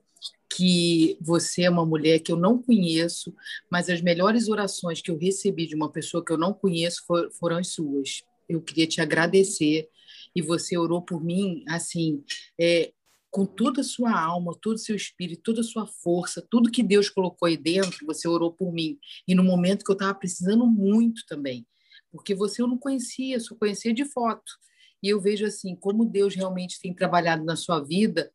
que 0.55 1.17
você 1.19 1.63
é 1.63 1.69
uma 1.69 1.85
mulher 1.85 2.19
que 2.19 2.31
eu 2.31 2.37
não 2.37 2.61
conheço, 2.61 3.33
mas 3.69 3.89
as 3.89 4.01
melhores 4.01 4.47
orações 4.47 5.01
que 5.01 5.11
eu 5.11 5.17
recebi 5.17 5.67
de 5.67 5.75
uma 5.75 5.91
pessoa 5.91 6.23
que 6.23 6.31
eu 6.31 6.37
não 6.37 6.53
conheço 6.53 7.03
foram 7.37 7.57
as 7.57 7.69
suas 7.69 8.23
eu 8.47 8.61
queria 8.61 8.87
te 8.87 9.01
agradecer 9.01 9.89
e 10.35 10.41
você 10.41 10.77
orou 10.77 11.01
por 11.01 11.23
mim 11.23 11.63
assim 11.67 12.23
é, 12.59 12.91
com 13.35 13.45
toda 13.45 13.81
a 13.81 13.83
sua 13.83 14.17
alma, 14.17 14.57
todo 14.61 14.75
o 14.75 14.79
seu 14.79 14.95
espírito, 14.95 15.43
toda 15.43 15.59
a 15.59 15.63
sua 15.63 15.85
força, 15.85 16.41
tudo 16.49 16.71
que 16.71 16.81
Deus 16.81 17.09
colocou 17.09 17.47
aí 17.47 17.57
dentro, 17.57 18.05
você 18.05 18.29
orou 18.29 18.53
por 18.53 18.71
mim. 18.71 18.97
E 19.27 19.35
no 19.35 19.43
momento 19.43 19.83
que 19.83 19.91
eu 19.91 19.95
estava 19.95 20.15
precisando 20.15 20.65
muito 20.65 21.25
também, 21.27 21.67
porque 22.09 22.33
você 22.33 22.61
eu 22.61 22.67
não 22.67 22.77
conhecia, 22.77 23.37
só 23.41 23.53
conhecia 23.55 23.93
de 23.93 24.05
foto. 24.05 24.53
E 25.03 25.09
eu 25.09 25.19
vejo 25.19 25.45
assim 25.45 25.75
como 25.75 26.05
Deus 26.05 26.33
realmente 26.33 26.79
tem 26.79 26.93
trabalhado 26.93 27.43
na 27.43 27.57
sua 27.57 27.81
vida, 27.81 28.31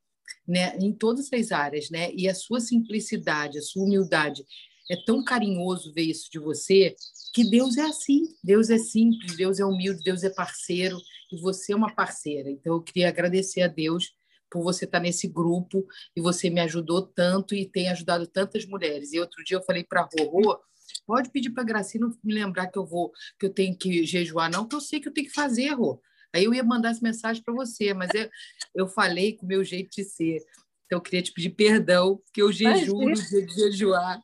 né, 0.46 0.76
em 0.76 0.92
todas 0.92 1.32
as 1.32 1.50
áreas, 1.50 1.88
né? 1.88 2.12
E 2.12 2.28
a 2.28 2.34
sua 2.34 2.60
simplicidade, 2.60 3.58
a 3.58 3.62
sua 3.62 3.84
humildade, 3.84 4.44
é 4.90 4.96
tão 5.06 5.24
carinhoso 5.24 5.94
ver 5.94 6.02
isso 6.02 6.28
de 6.30 6.38
você, 6.38 6.94
que 7.32 7.48
Deus 7.48 7.76
é 7.76 7.82
assim, 7.82 8.34
Deus 8.42 8.70
é 8.70 8.78
simples, 8.78 9.36
Deus 9.36 9.60
é 9.60 9.64
humilde, 9.64 10.02
Deus 10.02 10.24
é 10.24 10.30
parceiro, 10.30 10.98
e 11.32 11.40
você 11.40 11.72
é 11.72 11.76
uma 11.76 11.94
parceira. 11.94 12.50
Então, 12.50 12.74
eu 12.74 12.82
queria 12.82 13.08
agradecer 13.08 13.62
a 13.62 13.68
Deus 13.68 14.14
por 14.50 14.62
você 14.62 14.84
estar 14.84 15.00
nesse 15.00 15.28
grupo 15.28 15.86
e 16.14 16.20
você 16.20 16.50
me 16.50 16.60
ajudou 16.60 17.02
tanto 17.02 17.54
e 17.54 17.64
tem 17.64 17.88
ajudado 17.88 18.26
tantas 18.26 18.66
mulheres. 18.66 19.12
E 19.12 19.20
outro 19.20 19.44
dia 19.44 19.56
eu 19.56 19.62
falei 19.62 19.84
para 19.84 20.00
a 20.00 20.08
Rorô, 20.18 20.58
pode 21.06 21.30
pedir 21.30 21.50
para 21.50 21.62
a 21.62 21.66
Gracinha 21.66 22.10
me 22.22 22.34
lembrar 22.34 22.66
que 22.66 22.78
eu 22.78 22.84
vou, 22.84 23.12
que 23.38 23.46
eu 23.46 23.50
tenho 23.50 23.76
que 23.76 24.04
jejuar, 24.04 24.50
não, 24.50 24.66
que 24.66 24.74
eu 24.74 24.80
sei 24.80 24.98
que 24.98 25.08
eu 25.08 25.12
tenho 25.12 25.28
que 25.28 25.32
fazer, 25.32 25.68
Rô. 25.70 26.02
Aí 26.32 26.44
eu 26.44 26.54
ia 26.54 26.64
mandar 26.64 26.90
essa 26.90 27.00
mensagem 27.02 27.42
para 27.42 27.54
você, 27.54 27.94
mas 27.94 28.10
eu, 28.14 28.28
eu 28.74 28.88
falei 28.88 29.36
com 29.36 29.44
o 29.44 29.48
meu 29.48 29.64
jeito 29.64 29.90
de 29.90 30.04
ser. 30.04 30.38
Então 30.86 30.98
eu 30.98 31.00
queria 31.00 31.22
te 31.22 31.32
pedir 31.32 31.50
perdão, 31.50 32.20
que 32.32 32.42
eu 32.42 32.52
jejuo 32.52 33.08
no 33.08 33.14
dia 33.14 33.46
de 33.46 33.54
jejuar. 33.54 34.20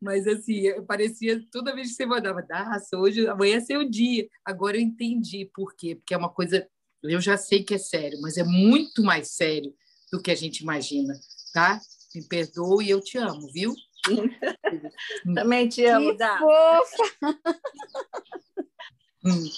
Mas 0.00 0.26
assim, 0.26 0.62
parecia 0.86 1.42
toda 1.50 1.74
vez 1.74 1.88
que 1.88 1.94
você 1.94 2.06
mandava, 2.06 2.44
nossa, 2.48 2.96
hoje, 2.96 3.26
amanhã 3.26 3.56
é 3.56 3.60
seu 3.60 3.88
dia. 3.88 4.28
Agora 4.44 4.76
eu 4.76 4.80
entendi 4.80 5.50
por 5.54 5.74
quê, 5.74 5.94
porque 5.96 6.14
é 6.14 6.16
uma 6.16 6.28
coisa, 6.28 6.68
eu 7.02 7.20
já 7.20 7.36
sei 7.36 7.62
que 7.62 7.74
é 7.74 7.78
sério, 7.78 8.20
mas 8.20 8.36
é 8.36 8.44
muito 8.44 9.02
mais 9.02 9.28
sério 9.28 9.74
do 10.12 10.20
que 10.20 10.30
a 10.30 10.34
gente 10.34 10.60
imagina, 10.60 11.14
tá? 11.52 11.80
Me 12.14 12.22
perdoe 12.22 12.86
e 12.86 12.90
eu 12.90 13.00
te 13.00 13.18
amo, 13.18 13.50
viu? 13.52 13.74
Também 15.34 15.68
te 15.68 15.84
amo, 15.86 16.12
que 16.12 16.18
Dá. 16.18 16.38
Fofa. 16.38 17.04
Hum. 19.26 19.48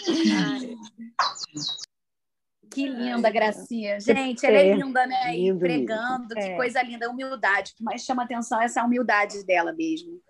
Que 2.70 2.88
linda, 2.88 3.31
Gracinha. 3.31 4.00
Gente, 4.00 4.44
ela 4.44 4.57
é, 4.57 4.68
é 4.68 4.74
linda, 4.74 5.07
né? 5.07 5.33
Lindo, 5.37 5.61
Pregando, 5.61 6.35
que 6.35 6.40
é. 6.40 6.57
coisa 6.57 6.83
linda. 6.83 7.11
Humildade. 7.11 7.72
O 7.72 7.76
que 7.76 7.85
mais 7.85 8.02
chama 8.02 8.24
atenção 8.24 8.61
é 8.61 8.64
essa 8.64 8.85
humildade 8.85 9.44
dela 9.44 9.72
mesmo 9.72 10.20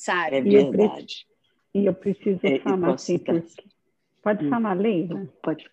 sabe? 0.00 0.36
É 0.36 0.40
verdade. 0.40 1.26
E 1.74 1.86
eu 1.86 1.94
preciso 1.94 2.40
é, 2.42 2.58
falar 2.60 2.94
assim, 2.94 3.18
porque... 3.18 3.62
Pode 4.22 4.44
hum. 4.44 4.50
falar, 4.50 4.74
Leila? 4.74 5.26
Pode. 5.42 5.64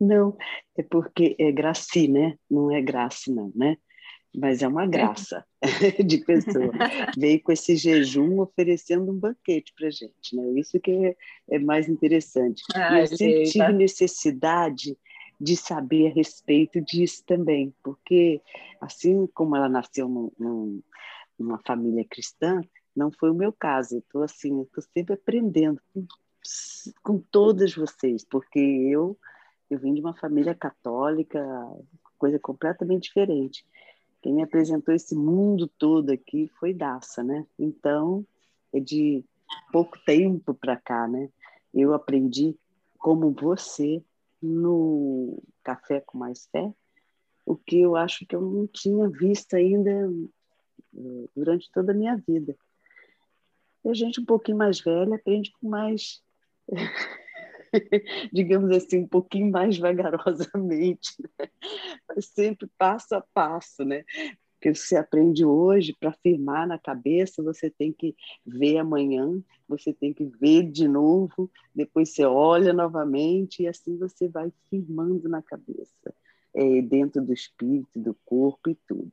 Não, 0.00 0.36
é 0.76 0.82
porque 0.82 1.36
é 1.38 1.52
Graci, 1.52 2.08
né? 2.08 2.36
Não 2.50 2.70
é 2.70 2.80
graça, 2.82 3.32
não, 3.32 3.52
né? 3.54 3.76
Mas 4.34 4.60
é 4.62 4.66
uma 4.66 4.86
graça 4.86 5.44
de 6.04 6.18
pessoa. 6.18 6.72
Veio 7.16 7.40
com 7.42 7.52
esse 7.52 7.76
jejum 7.76 8.40
oferecendo 8.40 9.12
um 9.12 9.18
banquete 9.18 9.72
para 9.78 9.90
gente, 9.90 10.34
né? 10.34 10.58
Isso 10.58 10.80
que 10.80 10.90
é, 10.90 11.16
é 11.50 11.58
mais 11.60 11.88
interessante. 11.88 12.62
Ai, 12.74 12.96
e 12.96 13.00
eu 13.02 13.06
sempre 13.06 13.42
tive 13.44 13.72
necessidade 13.72 14.96
de 15.42 15.56
saber 15.56 16.06
a 16.06 16.14
respeito 16.14 16.80
disso 16.80 17.24
também, 17.26 17.74
porque 17.82 18.40
assim 18.80 19.26
como 19.34 19.56
ela 19.56 19.68
nasceu 19.68 20.08
num, 20.08 20.30
num, 20.38 20.82
numa 21.36 21.58
família 21.66 22.06
cristã, 22.08 22.60
não 22.94 23.10
foi 23.10 23.28
o 23.30 23.34
meu 23.34 23.52
caso. 23.52 23.98
Estou 23.98 24.22
assim, 24.22 24.62
estou 24.62 24.84
sempre 24.94 25.14
aprendendo 25.14 25.80
com, 25.92 26.06
com 27.02 27.18
todas 27.18 27.74
vocês, 27.74 28.24
porque 28.24 28.60
eu 28.60 29.18
eu 29.68 29.78
vim 29.78 29.94
de 29.94 30.02
uma 30.02 30.14
família 30.14 30.54
católica, 30.54 31.42
coisa 32.18 32.38
completamente 32.38 33.04
diferente. 33.04 33.64
Quem 34.20 34.34
me 34.34 34.42
apresentou 34.42 34.94
esse 34.94 35.16
mundo 35.16 35.66
todo 35.66 36.10
aqui 36.10 36.46
foi 36.60 36.74
Daça, 36.74 37.24
né? 37.24 37.46
Então, 37.58 38.24
é 38.70 38.78
de 38.78 39.24
pouco 39.72 39.98
tempo 40.04 40.52
para 40.52 40.76
cá, 40.76 41.08
né? 41.08 41.30
Eu 41.72 41.94
aprendi 41.94 42.54
como 42.98 43.32
você 43.32 44.04
no 44.42 45.42
Café 45.62 46.00
com 46.00 46.18
Mais 46.18 46.46
Fé, 46.50 46.72
o 47.46 47.56
que 47.56 47.80
eu 47.80 47.96
acho 47.96 48.26
que 48.26 48.34
eu 48.34 48.40
não 48.40 48.66
tinha 48.66 49.08
visto 49.08 49.54
ainda 49.54 49.90
eh, 49.90 51.28
durante 51.34 51.70
toda 51.72 51.92
a 51.92 51.94
minha 51.94 52.16
vida. 52.16 52.56
E 53.84 53.88
a 53.88 53.94
gente 53.94 54.20
um 54.20 54.24
pouquinho 54.24 54.58
mais 54.58 54.80
velha 54.80 55.16
aprende 55.16 55.52
com 55.52 55.68
mais, 55.68 56.22
digamos 58.32 58.70
assim, 58.76 58.98
um 58.98 59.08
pouquinho 59.08 59.50
mais 59.50 59.76
vagarosamente, 59.78 61.14
né? 61.20 61.48
mas 62.08 62.26
sempre 62.26 62.68
passo 62.78 63.14
a 63.14 63.20
passo, 63.34 63.84
né? 63.84 64.04
Porque 64.62 64.76
você 64.76 64.94
aprende 64.94 65.44
hoje 65.44 65.92
para 65.98 66.12
firmar 66.12 66.68
na 66.68 66.78
cabeça, 66.78 67.42
você 67.42 67.68
tem 67.68 67.92
que 67.92 68.14
ver 68.46 68.78
amanhã, 68.78 69.42
você 69.68 69.92
tem 69.92 70.14
que 70.14 70.24
ver 70.24 70.70
de 70.70 70.86
novo, 70.86 71.50
depois 71.74 72.14
você 72.14 72.24
olha 72.24 72.72
novamente 72.72 73.64
e 73.64 73.66
assim 73.66 73.98
você 73.98 74.28
vai 74.28 74.52
firmando 74.70 75.28
na 75.28 75.42
cabeça, 75.42 76.14
é, 76.54 76.80
dentro 76.80 77.20
do 77.20 77.32
espírito, 77.32 77.98
do 77.98 78.16
corpo 78.24 78.70
e 78.70 78.76
tudo. 78.86 79.10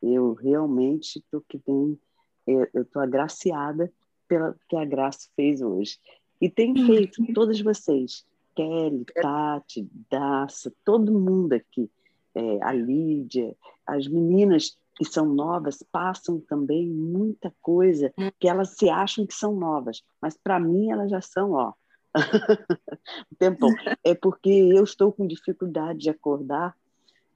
Eu 0.00 0.32
realmente 0.32 1.18
estou 1.18 1.42
que 1.46 1.60
nem 1.68 2.00
eu 2.46 2.80
estou 2.80 3.02
agraciada 3.02 3.92
pela 4.26 4.56
que 4.66 4.76
a 4.76 4.84
Graça 4.86 5.28
fez 5.36 5.60
hoje. 5.60 5.98
E 6.40 6.48
tem 6.48 6.70
uhum. 6.70 6.86
feito, 6.86 7.22
todas 7.34 7.60
vocês, 7.60 8.24
Kelly, 8.56 9.04
Tati, 9.14 9.86
Daça, 10.10 10.72
todo 10.86 11.12
mundo 11.12 11.52
aqui, 11.52 11.90
é, 12.34 12.62
a 12.62 12.72
Lídia, 12.72 13.54
as 13.86 14.06
meninas 14.06 14.78
que 14.96 15.04
são 15.04 15.26
novas 15.26 15.82
passam 15.90 16.40
também 16.40 16.86
muita 16.86 17.54
coisa 17.62 18.12
hum. 18.18 18.30
que 18.38 18.48
elas 18.48 18.76
se 18.76 18.88
acham 18.88 19.26
que 19.26 19.34
são 19.34 19.54
novas, 19.56 20.02
mas 20.20 20.36
para 20.36 20.60
mim 20.60 20.90
elas 20.90 21.10
já 21.10 21.20
são, 21.20 21.52
ó. 21.52 21.72
o 23.30 23.36
tempão. 23.38 23.70
É 24.02 24.14
porque 24.14 24.50
eu 24.50 24.82
estou 24.82 25.12
com 25.12 25.26
dificuldade 25.26 26.00
de 26.00 26.10
acordar 26.10 26.76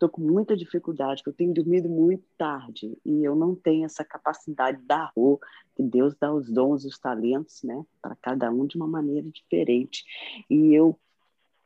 estou 0.04 0.08
com 0.08 0.20
muita 0.20 0.56
dificuldade, 0.56 1.22
porque 1.22 1.30
eu 1.30 1.46
tenho 1.46 1.54
dormido 1.54 1.88
muito 1.88 2.24
tarde 2.36 2.96
e 3.04 3.24
eu 3.24 3.34
não 3.34 3.54
tenho 3.54 3.84
essa 3.84 4.04
capacidade 4.04 4.80
da 4.82 5.10
rua, 5.16 5.38
que 5.74 5.82
Deus 5.82 6.14
dá 6.20 6.32
os 6.32 6.50
dons, 6.50 6.84
os 6.84 6.98
talentos, 6.98 7.62
né, 7.62 7.84
para 8.02 8.14
cada 8.16 8.50
um 8.50 8.66
de 8.66 8.76
uma 8.76 8.86
maneira 8.86 9.28
diferente. 9.30 10.04
E 10.48 10.74
eu 10.74 10.98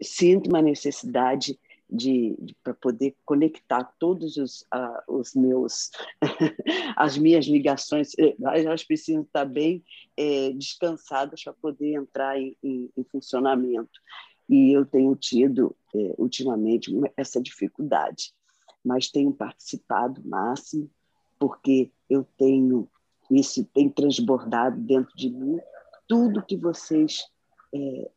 sinto 0.00 0.48
uma 0.48 0.62
necessidade 0.62 1.58
de, 1.90 2.36
de 2.38 2.54
para 2.62 2.74
poder 2.74 3.16
conectar 3.24 3.84
todos 3.98 4.36
os, 4.36 4.64
os 5.08 5.34
meus 5.34 5.90
as 6.96 7.16
minhas 7.16 7.46
ligações 7.46 8.12
elas 8.18 8.84
precisam 8.84 9.22
estar 9.22 9.44
bem 9.44 9.82
é, 10.16 10.52
descansadas 10.52 11.42
para 11.42 11.52
poder 11.54 11.94
entrar 11.94 12.38
em, 12.38 12.56
em, 12.62 12.90
em 12.96 13.04
funcionamento 13.04 14.00
e 14.48 14.72
eu 14.72 14.86
tenho 14.86 15.14
tido, 15.14 15.76
é, 15.94 16.14
ultimamente, 16.16 16.90
essa 17.16 17.40
dificuldade, 17.40 18.32
mas 18.82 19.10
tenho 19.10 19.32
participado 19.32 20.22
máximo, 20.26 20.90
porque 21.38 21.92
eu 22.08 22.24
tenho, 22.36 22.88
isso 23.30 23.62
tem 23.66 23.90
transbordado 23.90 24.80
dentro 24.80 25.14
de 25.14 25.28
mim, 25.28 25.58
tudo 26.06 26.44
que 26.44 26.56
vocês 26.56 27.26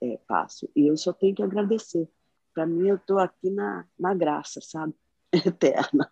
é, 0.02 0.18
passam. 0.26 0.70
E 0.74 0.88
eu 0.88 0.96
só 0.96 1.12
tenho 1.12 1.36
que 1.36 1.44
agradecer. 1.44 2.08
Para 2.54 2.66
mim, 2.66 2.88
eu 2.88 2.96
estou 2.96 3.20
aqui 3.20 3.50
na, 3.50 3.86
na 3.98 4.14
graça, 4.14 4.60
sabe? 4.62 4.94
Eterna. 5.32 6.12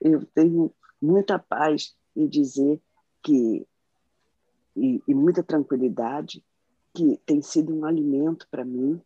Eu 0.00 0.24
tenho 0.34 0.72
muita 1.00 1.38
paz 1.38 1.96
em 2.16 2.26
dizer 2.26 2.80
que, 3.22 3.66
e, 4.76 5.02
e 5.06 5.14
muita 5.14 5.42
tranquilidade, 5.42 6.44
que 6.94 7.20
tem 7.24 7.40
sido 7.40 7.74
um 7.74 7.84
alimento 7.84 8.48
para 8.50 8.64
mim, 8.64 9.00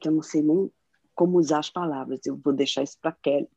que 0.00 0.08
eu 0.08 0.12
não 0.12 0.22
sei 0.22 0.42
nem 0.42 0.70
como 1.14 1.38
usar 1.38 1.60
as 1.60 1.70
palavras, 1.70 2.20
eu 2.26 2.36
vou 2.36 2.52
deixar 2.52 2.82
isso 2.82 2.98
para 3.00 3.12
Kelly. 3.12 3.48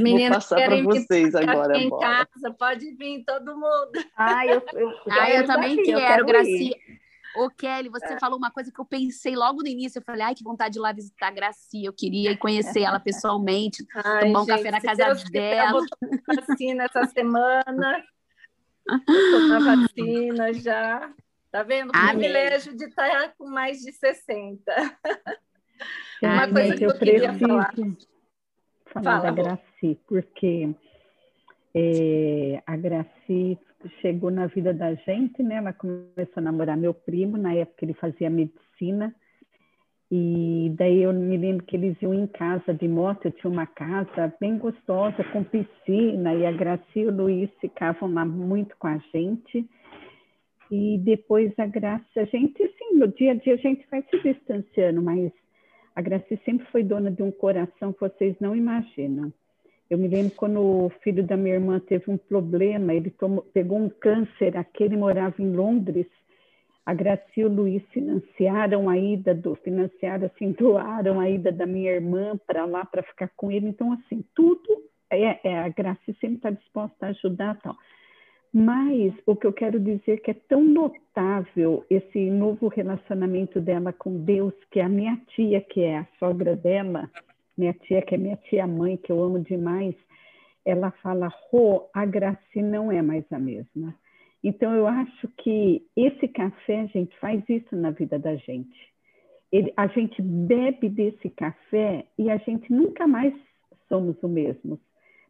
Vou 0.00 0.28
passar 0.30 0.56
para 0.56 0.82
vocês 0.82 1.34
agora. 1.34 1.76
Em 1.76 1.90
casa, 1.90 2.54
pode 2.58 2.94
vir 2.94 3.24
todo 3.24 3.54
mundo. 3.54 3.92
Ah, 4.16 4.46
eu, 4.46 4.62
eu, 4.72 4.88
ah, 5.10 5.30
eu, 5.30 5.40
eu 5.40 5.46
também 5.46 5.76
quero, 5.82 5.98
quero 5.98 6.26
Gracia. 6.26 6.76
Ô, 7.36 7.48
Kelly, 7.48 7.88
você 7.88 8.14
é. 8.14 8.18
falou 8.18 8.36
uma 8.36 8.50
coisa 8.50 8.72
que 8.72 8.80
eu 8.80 8.84
pensei 8.84 9.36
logo 9.36 9.62
no 9.62 9.68
início. 9.68 9.98
Eu 9.98 10.04
falei, 10.04 10.22
ai, 10.22 10.34
que 10.34 10.42
vontade 10.42 10.72
de 10.72 10.78
ir 10.78 10.82
lá 10.82 10.92
visitar 10.92 11.28
a 11.28 11.30
Gracia. 11.30 11.86
Eu 11.86 11.92
queria 11.92 12.36
conhecer 12.36 12.80
ela 12.80 12.98
pessoalmente, 12.98 13.86
ai, 13.94 14.26
tomar 14.26 14.42
um 14.42 14.46
gente, 14.46 14.56
café 14.56 14.70
na 14.70 14.80
casa 14.80 15.04
Deus 15.04 15.24
dela. 15.24 15.80
Eu 16.02 16.36
vacina 16.36 16.84
essa 16.84 17.04
semana. 17.06 18.04
Estou 19.08 19.40
na 19.48 19.58
vacina 19.58 20.52
já. 20.54 21.12
Tá 21.50 21.62
vendo? 21.62 21.90
O 21.90 21.96
Amém. 21.96 22.18
privilégio 22.18 22.76
de 22.76 22.84
estar 22.84 23.34
com 23.36 23.48
mais 23.48 23.78
de 23.78 23.92
60. 23.92 24.62
Uma 26.22 26.48
coisa 26.48 26.76
que 26.76 26.84
eu, 26.84 26.90
eu 26.90 26.98
queria 26.98 27.38
falar. 27.38 27.74
Falar 28.86 29.20
Fala, 29.20 29.20
da 29.20 29.30
Graci, 29.30 29.98
porque 30.06 30.74
é, 31.74 32.62
a 32.66 32.76
Graci 32.76 33.58
chegou 34.00 34.30
na 34.30 34.46
vida 34.46 34.72
da 34.72 34.94
gente, 34.94 35.42
né? 35.42 35.56
Ela 35.56 35.72
começou 35.72 36.34
a 36.36 36.40
namorar 36.40 36.76
meu 36.76 36.94
primo, 36.94 37.36
na 37.36 37.54
época 37.54 37.84
ele 37.84 37.94
fazia 37.94 38.28
medicina, 38.28 39.14
e 40.10 40.74
daí 40.76 41.02
eu 41.02 41.12
me 41.12 41.36
lembro 41.36 41.64
que 41.64 41.76
eles 41.76 41.96
iam 42.02 42.12
em 42.12 42.26
casa 42.26 42.74
de 42.74 42.88
moto, 42.88 43.26
eu 43.26 43.30
tinha 43.30 43.50
uma 43.50 43.66
casa 43.66 44.34
bem 44.40 44.58
gostosa, 44.58 45.22
com 45.32 45.44
piscina, 45.44 46.34
e 46.34 46.44
a 46.44 46.50
Graci 46.50 47.00
e 47.00 47.06
o 47.06 47.14
Luiz 47.14 47.48
ficavam 47.60 48.12
lá 48.12 48.24
muito 48.24 48.76
com 48.76 48.88
a 48.88 48.98
gente. 49.12 49.64
E 50.68 50.98
depois 50.98 51.56
a 51.58 51.66
Graça, 51.66 52.04
a 52.16 52.24
gente, 52.24 52.58
sim, 52.58 52.94
no 52.94 53.06
dia 53.06 53.32
a 53.32 53.34
dia 53.34 53.54
a 53.54 53.58
gente 53.58 53.86
vai 53.88 54.02
se 54.02 54.20
distanciando, 54.20 55.00
mas 55.00 55.30
a 55.94 56.02
Graça 56.02 56.36
sempre 56.44 56.66
foi 56.72 56.82
dona 56.82 57.10
de 57.10 57.22
um 57.22 57.30
coração 57.30 57.92
que 57.92 58.00
vocês 58.00 58.34
não 58.40 58.56
imaginam. 58.56 59.32
Eu 59.90 59.98
me 59.98 60.06
lembro 60.06 60.32
quando 60.36 60.60
o 60.60 60.92
filho 61.02 61.24
da 61.24 61.36
minha 61.36 61.56
irmã 61.56 61.80
teve 61.80 62.08
um 62.08 62.16
problema, 62.16 62.94
ele 62.94 63.10
tomou, 63.10 63.42
pegou 63.52 63.76
um 63.76 63.88
câncer, 63.88 64.56
aquele 64.56 64.96
morava 64.96 65.34
em 65.42 65.50
Londres. 65.50 66.06
A 66.86 66.94
Gracia 66.94 67.42
e 67.42 67.44
o 67.44 67.48
Luiz 67.48 67.82
financiaram 67.90 68.88
a 68.88 68.96
ida 68.96 69.34
do, 69.34 69.56
financiaram 69.56 70.26
assim, 70.26 70.52
doaram 70.58 71.18
a 71.18 71.28
ida 71.28 71.50
da 71.50 71.66
minha 71.66 71.90
irmã 71.90 72.38
para 72.46 72.64
lá 72.66 72.84
para 72.84 73.02
ficar 73.02 73.30
com 73.36 73.50
ele. 73.50 73.66
Então, 73.66 73.92
assim, 73.92 74.24
tudo 74.32 74.80
é, 75.10 75.40
é 75.42 75.58
a 75.58 75.68
Gracia 75.68 76.14
sempre 76.20 76.36
está 76.36 76.50
disposta 76.50 77.06
a 77.06 77.08
ajudar 77.08 77.58
tal. 77.60 77.76
Mas 78.52 79.12
o 79.26 79.34
que 79.34 79.46
eu 79.46 79.52
quero 79.52 79.80
dizer 79.80 80.12
é 80.12 80.16
que 80.16 80.30
é 80.30 80.36
tão 80.48 80.62
notável 80.62 81.84
esse 81.90 82.30
novo 82.30 82.68
relacionamento 82.68 83.60
dela 83.60 83.92
com 83.92 84.24
Deus, 84.24 84.54
que 84.70 84.80
a 84.80 84.88
minha 84.88 85.20
tia, 85.34 85.60
que 85.60 85.82
é 85.82 85.98
a 85.98 86.06
sogra 86.18 86.54
dela, 86.56 87.08
minha 87.60 87.74
tia, 87.74 88.02
que 88.02 88.14
é 88.14 88.18
minha 88.18 88.36
tia-mãe, 88.36 88.96
que 88.96 89.12
eu 89.12 89.22
amo 89.22 89.38
demais, 89.38 89.94
ela 90.64 90.90
fala, 91.02 91.30
Rô, 91.50 91.88
a 91.92 92.04
Graci 92.04 92.62
não 92.62 92.90
é 92.90 93.02
mais 93.02 93.24
a 93.30 93.38
mesma. 93.38 93.94
Então, 94.42 94.74
eu 94.74 94.86
acho 94.86 95.28
que 95.36 95.82
esse 95.94 96.26
café, 96.28 96.86
gente, 96.88 97.16
faz 97.18 97.42
isso 97.48 97.76
na 97.76 97.90
vida 97.90 98.18
da 98.18 98.36
gente. 98.36 98.90
Ele, 99.52 99.72
a 99.76 99.86
gente 99.88 100.22
bebe 100.22 100.88
desse 100.88 101.28
café 101.28 102.06
e 102.18 102.30
a 102.30 102.38
gente 102.38 102.72
nunca 102.72 103.06
mais 103.06 103.34
somos 103.88 104.16
o 104.22 104.28
mesmo, 104.28 104.80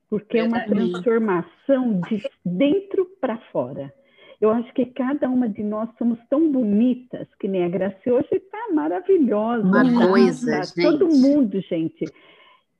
porque 0.09 0.39
é 0.39 0.45
uma 0.45 0.61
transformação 0.64 2.01
de 2.03 2.22
dentro 2.45 3.07
para 3.20 3.39
fora. 3.51 3.93
Eu 4.41 4.51
acho 4.51 4.72
que 4.72 4.86
cada 4.86 5.28
uma 5.28 5.49
de 5.49 5.62
nós 5.62 5.88
somos 5.99 6.18
tão 6.30 6.51
bonitas, 6.51 7.28
que 7.38 7.47
nem 7.47 7.64
a 7.64 7.68
Graci 7.68 8.11
hoje 8.11 8.28
está 8.32 8.72
maravilhosa. 8.72 9.66
Uma 9.66 10.09
coisa, 10.09 10.62
gente. 10.62 10.82
Todo 10.82 11.09
mundo, 11.09 11.61
gente 11.61 12.07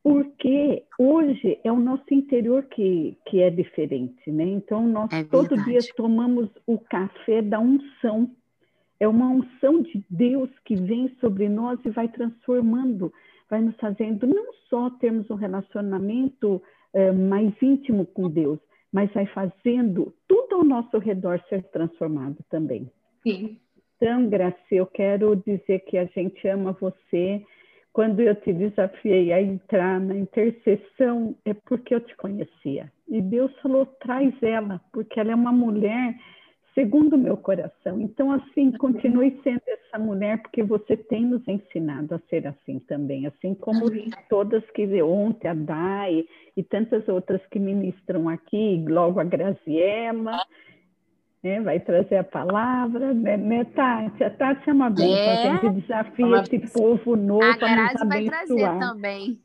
porque 0.03 0.85
hoje 0.99 1.59
é 1.63 1.71
o 1.71 1.79
nosso 1.79 2.13
interior 2.13 2.65
que, 2.65 3.17
que 3.27 3.43
é 3.43 3.51
diferente, 3.51 4.31
né? 4.31 4.45
Então, 4.45 4.87
nós 4.87 5.13
é 5.13 5.25
todo 5.25 5.63
dia 5.65 5.79
tomamos 5.95 6.49
o 6.67 6.79
café 6.79 7.43
da 7.43 7.61
unção. 7.61 8.31
É 8.99 9.07
uma 9.07 9.29
unção 9.29 9.83
de 9.83 10.03
Deus 10.09 10.51
que 10.65 10.75
vem 10.75 11.15
sobre 11.21 11.49
nós 11.49 11.79
e 11.85 11.91
vai 11.91 12.09
transformando, 12.09 13.13
vai 13.49 13.61
nos 13.61 13.77
fazendo 13.77 14.27
não 14.27 14.53
só 14.69 14.91
termos 14.91 15.29
um 15.31 15.35
relacionamento 15.35 16.63
é, 16.93 17.13
mais 17.13 17.53
íntimo 17.63 18.07
com 18.07 18.29
Deus, 18.29 18.59
mas 18.93 19.13
vai 19.13 19.27
fazendo 19.27 20.13
tudo 20.29 20.57
ao 20.57 20.65
nosso 20.65 20.99
redor 20.99 21.41
ser 21.49 21.63
transformado 21.65 22.37
também. 22.49 22.91
Sim. 23.23 23.59
Então, 23.97 24.29
Graça, 24.29 24.59
eu 24.71 24.87
quero 24.87 25.37
dizer 25.37 25.81
que 25.81 25.99
a 25.99 26.07
gente 26.07 26.49
ama 26.49 26.73
você, 26.73 27.45
quando 27.93 28.21
eu 28.21 28.35
te 28.35 28.53
desafiei 28.53 29.33
a 29.33 29.43
entrar 29.43 30.01
na 30.01 30.17
intercessão, 30.17 31.37
é 31.45 31.53
porque 31.53 31.95
eu 31.95 32.01
te 32.01 32.17
conhecia. 32.17 32.91
E 33.09 33.21
Deus 33.21 33.53
falou: 33.61 33.85
traz 33.85 34.33
ela, 34.43 34.81
porque 34.93 35.21
ela 35.21 35.33
é 35.33 35.35
uma 35.35 35.53
mulher 35.53 36.15
segundo 36.75 37.15
o 37.15 37.19
meu 37.19 37.37
coração. 37.37 38.01
Então, 38.01 38.33
assim, 38.33 38.73
continue 38.73 39.39
sendo 39.43 39.63
essa 39.67 39.99
mulher, 39.99 40.41
porque 40.43 40.63
você 40.63 40.97
tem 40.97 41.25
nos 41.25 41.47
ensinado 41.47 42.15
a 42.15 42.19
ser 42.29 42.47
assim 42.47 42.79
também, 42.81 43.27
assim 43.27 43.55
como 43.55 43.87
todas 44.29 44.63
que 44.71 45.03
ontem, 45.03 45.49
a 45.49 45.55
Dai 45.55 46.25
e 46.57 46.63
tantas 46.63 47.07
outras 47.09 47.41
que 47.47 47.59
ministram 47.59 48.29
aqui, 48.29 48.85
logo 48.89 49.21
a 49.21 49.25
Graziella 49.25 50.39
né? 51.43 51.61
vai 51.61 51.81
trazer 51.81 52.17
a 52.17 52.25
palavra, 52.25 53.15
né, 53.15 53.37
né 53.37 53.65
Tati? 53.65 54.23
A 54.23 54.31
Tati 54.31 54.69
é 54.69 54.73
uma 54.73 54.91
bênção, 54.91 55.15
é, 55.15 55.49
a 55.49 55.57
gente 55.57 55.81
desafia 55.81 56.43
esse 56.43 56.73
povo 56.73 57.17
novo 57.17 57.43
a 57.45 57.57
Grazi 57.57 58.07
vai 58.07 58.25
trazer 58.25 58.79
também. 58.79 59.41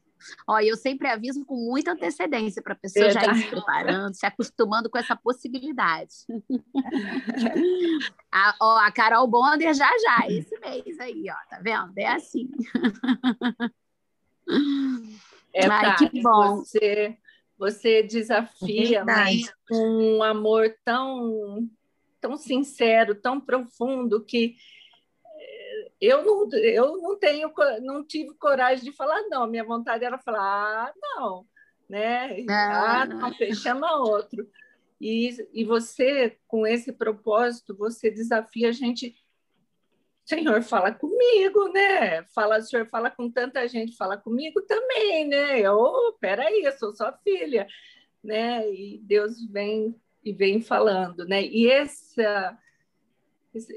Ó, 0.47 0.59
eu 0.59 0.75
sempre 0.75 1.07
aviso 1.07 1.45
com 1.45 1.55
muita 1.55 1.91
antecedência 1.91 2.61
para 2.61 2.73
a 2.73 2.77
pessoa 2.77 3.11
já 3.11 3.25
ir 3.25 3.35
se 3.35 3.49
preparando, 3.49 4.13
se 4.13 4.25
acostumando 4.25 4.89
com 4.89 4.97
essa 4.97 5.15
possibilidade. 5.15 6.13
a, 8.31 8.55
ó, 8.61 8.77
a 8.79 8.91
Carol 8.91 9.27
Bonder 9.27 9.73
já 9.73 9.89
já, 9.99 10.27
esse 10.27 10.59
mês 10.59 10.99
aí, 10.99 11.25
ó, 11.29 11.49
tá 11.49 11.59
vendo? 11.61 11.93
É 11.97 12.07
assim. 12.07 12.49
É, 15.53 15.67
Ai, 15.67 15.95
que 15.95 16.21
bom. 16.21 16.57
Você, 16.57 17.17
você 17.57 18.03
desafia, 18.03 19.05
mas 19.05 19.53
com 19.67 20.17
um 20.17 20.23
amor 20.23 20.75
tão 20.83 21.69
tão 22.19 22.37
sincero, 22.37 23.13
tão 23.13 23.39
profundo 23.39 24.23
que 24.23 24.55
eu 25.99 26.23
não, 26.23 26.49
eu 26.59 26.97
não 27.01 27.17
tenho, 27.17 27.51
não 27.81 28.05
tive 28.05 28.33
coragem 28.35 28.83
de 28.83 28.91
falar 28.91 29.21
não. 29.29 29.47
Minha 29.47 29.63
vontade 29.63 30.03
era 30.03 30.17
falar, 30.17 30.41
ah, 30.41 30.93
não, 31.01 31.45
né? 31.89 32.45
Ah, 32.49 33.01
ah 33.01 33.05
não, 33.05 33.31
chama 33.53 33.97
outro. 33.99 34.47
E, 34.99 35.29
e 35.53 35.63
você, 35.63 36.37
com 36.47 36.65
esse 36.65 36.91
propósito, 36.91 37.75
você 37.75 38.09
desafia 38.09 38.69
a 38.69 38.71
gente. 38.71 39.15
Senhor, 40.25 40.61
fala 40.63 40.91
comigo, 40.91 41.71
né? 41.71 42.23
Fala, 42.33 42.61
Senhor, 42.61 42.87
fala 42.87 43.11
com 43.11 43.29
tanta 43.29 43.67
gente, 43.67 43.95
fala 43.95 44.17
comigo 44.17 44.61
também, 44.63 45.27
né? 45.27 45.59
Eu, 45.59 45.75
oh, 45.75 46.13
peraí, 46.19 46.63
eu 46.63 46.71
sou 46.73 46.95
sua 46.95 47.13
filha, 47.23 47.67
né? 48.23 48.67
E 48.73 48.99
Deus 49.03 49.45
vem 49.51 49.95
e 50.23 50.33
vem 50.33 50.59
falando, 50.59 51.25
né? 51.25 51.43
E 51.45 51.69
essa 51.69 52.57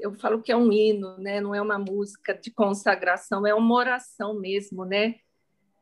eu 0.01 0.13
falo 0.15 0.41
que 0.41 0.51
é 0.51 0.57
um 0.57 0.71
hino, 0.71 1.17
né? 1.17 1.39
Não 1.39 1.55
é 1.55 1.61
uma 1.61 1.79
música 1.79 2.33
de 2.33 2.51
consagração, 2.51 3.45
é 3.45 3.53
uma 3.53 3.75
oração 3.75 4.39
mesmo, 4.39 4.85
né? 4.85 5.15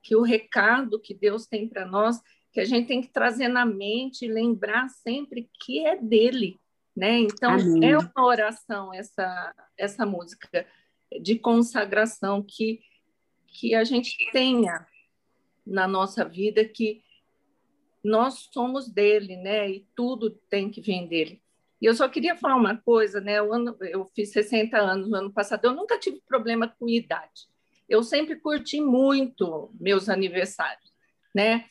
Que 0.04 0.16
o 0.16 0.22
recado 0.22 1.00
que 1.00 1.14
Deus 1.14 1.48
tem 1.48 1.68
para 1.68 1.86
nós, 1.86 2.20
que 2.52 2.60
a 2.60 2.66
gente 2.66 2.88
tem 2.88 3.02
que 3.02 3.10
trazer 3.10 3.48
na 3.48 3.66
mente 3.66 4.26
e 4.26 4.32
lembrar 4.32 4.90
sempre 4.90 5.50
que 5.64 5.86
é 5.86 5.96
dele, 5.96 6.60
né? 6.96 7.20
Então 7.20 7.52
Amém. 7.52 7.92
é 7.92 7.98
uma 7.98 8.26
oração 8.26 8.94
essa 8.94 9.54
essa 9.78 10.06
música 10.06 10.66
de 11.22 11.40
consagração 11.40 12.44
que 12.44 12.80
que 13.48 13.74
a 13.74 13.84
gente 13.84 14.16
tenha 14.32 14.86
na 15.66 15.88
nossa 15.88 16.24
vida 16.24 16.64
que 16.64 17.02
nós 18.04 18.48
somos 18.54 18.88
dele, 18.88 19.36
né? 19.36 19.70
E 19.70 19.88
tudo 19.96 20.30
tem 20.50 20.70
que 20.70 20.80
vir 20.80 21.08
dele. 21.08 21.42
E 21.82 21.86
eu 21.86 21.94
só 21.94 22.08
queria 22.10 22.36
falar 22.36 22.56
uma 22.56 22.76
coisa, 22.78 23.22
né? 23.22 23.40
Eu, 23.40 23.54
ano, 23.54 23.76
eu 23.82 24.06
fiz 24.16 24.32
60 24.32 24.78
anos 24.78 25.10
no 25.10 25.18
ano 25.18 25.32
passado, 25.32 25.66
eu 25.66 25.74
nunca 25.74 26.00
tive 26.00 26.22
problema 26.28 26.74
com 26.80 26.90
idade. 26.90 27.48
Eu 27.88 28.04
sempre 28.04 28.36
curti 28.36 28.82
muito 28.82 29.72
meus 29.80 30.10
aniversários, 30.10 30.92
né? 31.34 31.66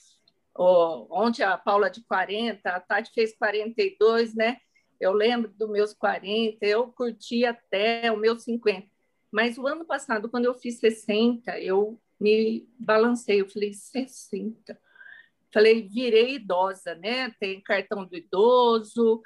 Oh, 0.54 1.06
ontem 1.10 1.42
a 1.42 1.58
Paula 1.58 1.90
de 1.90 2.02
40, 2.04 2.70
a 2.70 2.80
Tati 2.80 3.12
fez 3.12 3.36
42, 3.36 4.34
né? 4.34 4.56
Eu 4.98 5.12
lembro 5.12 5.52
dos 5.52 5.68
meus 5.68 5.92
40, 5.92 6.64
eu 6.64 6.88
curti 6.92 7.44
até 7.44 8.10
o 8.10 8.16
meu 8.16 8.38
50. 8.38 8.86
Mas 9.30 9.58
o 9.58 9.66
ano 9.66 9.84
passado, 9.84 10.30
quando 10.30 10.46
eu 10.46 10.54
fiz 10.54 10.78
60, 10.78 11.58
eu 11.60 12.00
me 12.18 12.66
balancei, 12.78 13.42
eu 13.42 13.48
falei, 13.48 13.74
60? 13.74 14.78
Falei, 15.52 15.86
virei 15.86 16.36
idosa, 16.36 16.94
né? 16.94 17.30
Tem 17.38 17.60
cartão 17.60 18.06
do 18.06 18.16
idoso, 18.16 19.22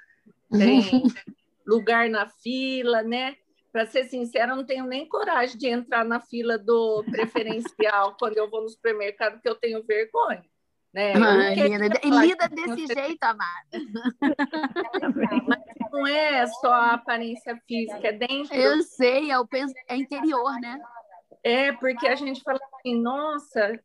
tem 0.51 1.03
lugar 1.67 2.09
na 2.09 2.29
fila, 2.29 3.03
né? 3.03 3.37
Para 3.73 3.87
ser 3.87 4.05
sincera, 4.05 4.53
eu 4.53 4.57
não 4.57 4.67
tenho 4.67 4.85
nem 4.85 5.07
coragem 5.09 5.57
de 5.57 5.69
entrar 5.69 6.05
na 6.05 6.21
fila 6.21 6.59
do 6.59 7.05
preferencial 7.05 8.17
quando 8.19 8.37
eu 8.37 8.51
vou 8.51 8.63
no 8.63 8.69
supermercado, 8.69 9.35
porque 9.35 9.49
eu 9.49 9.55
tenho 9.55 9.83
vergonha. 9.85 10.45
Né? 10.93 11.13
Ah, 11.15 11.55
lida. 11.55 12.01
Lida 12.03 12.49
desse 12.49 12.93
jeito, 12.93 13.23
amada. 13.23 13.69
Mas 15.47 15.61
não 15.93 16.05
é 16.05 16.45
só 16.49 16.73
a 16.73 16.95
aparência 16.95 17.57
física, 17.69 18.09
é 18.09 18.13
dentro. 18.13 18.53
Eu 18.53 18.83
sei, 18.83 19.31
é, 19.31 19.39
o, 19.39 19.47
é 19.87 19.97
interior, 19.97 20.53
né? 20.61 20.81
É, 21.45 21.73
porque 21.73 22.09
a 22.09 22.17
gente 22.17 22.43
fala 22.43 22.59
assim, 22.75 23.01
nossa, 23.01 23.81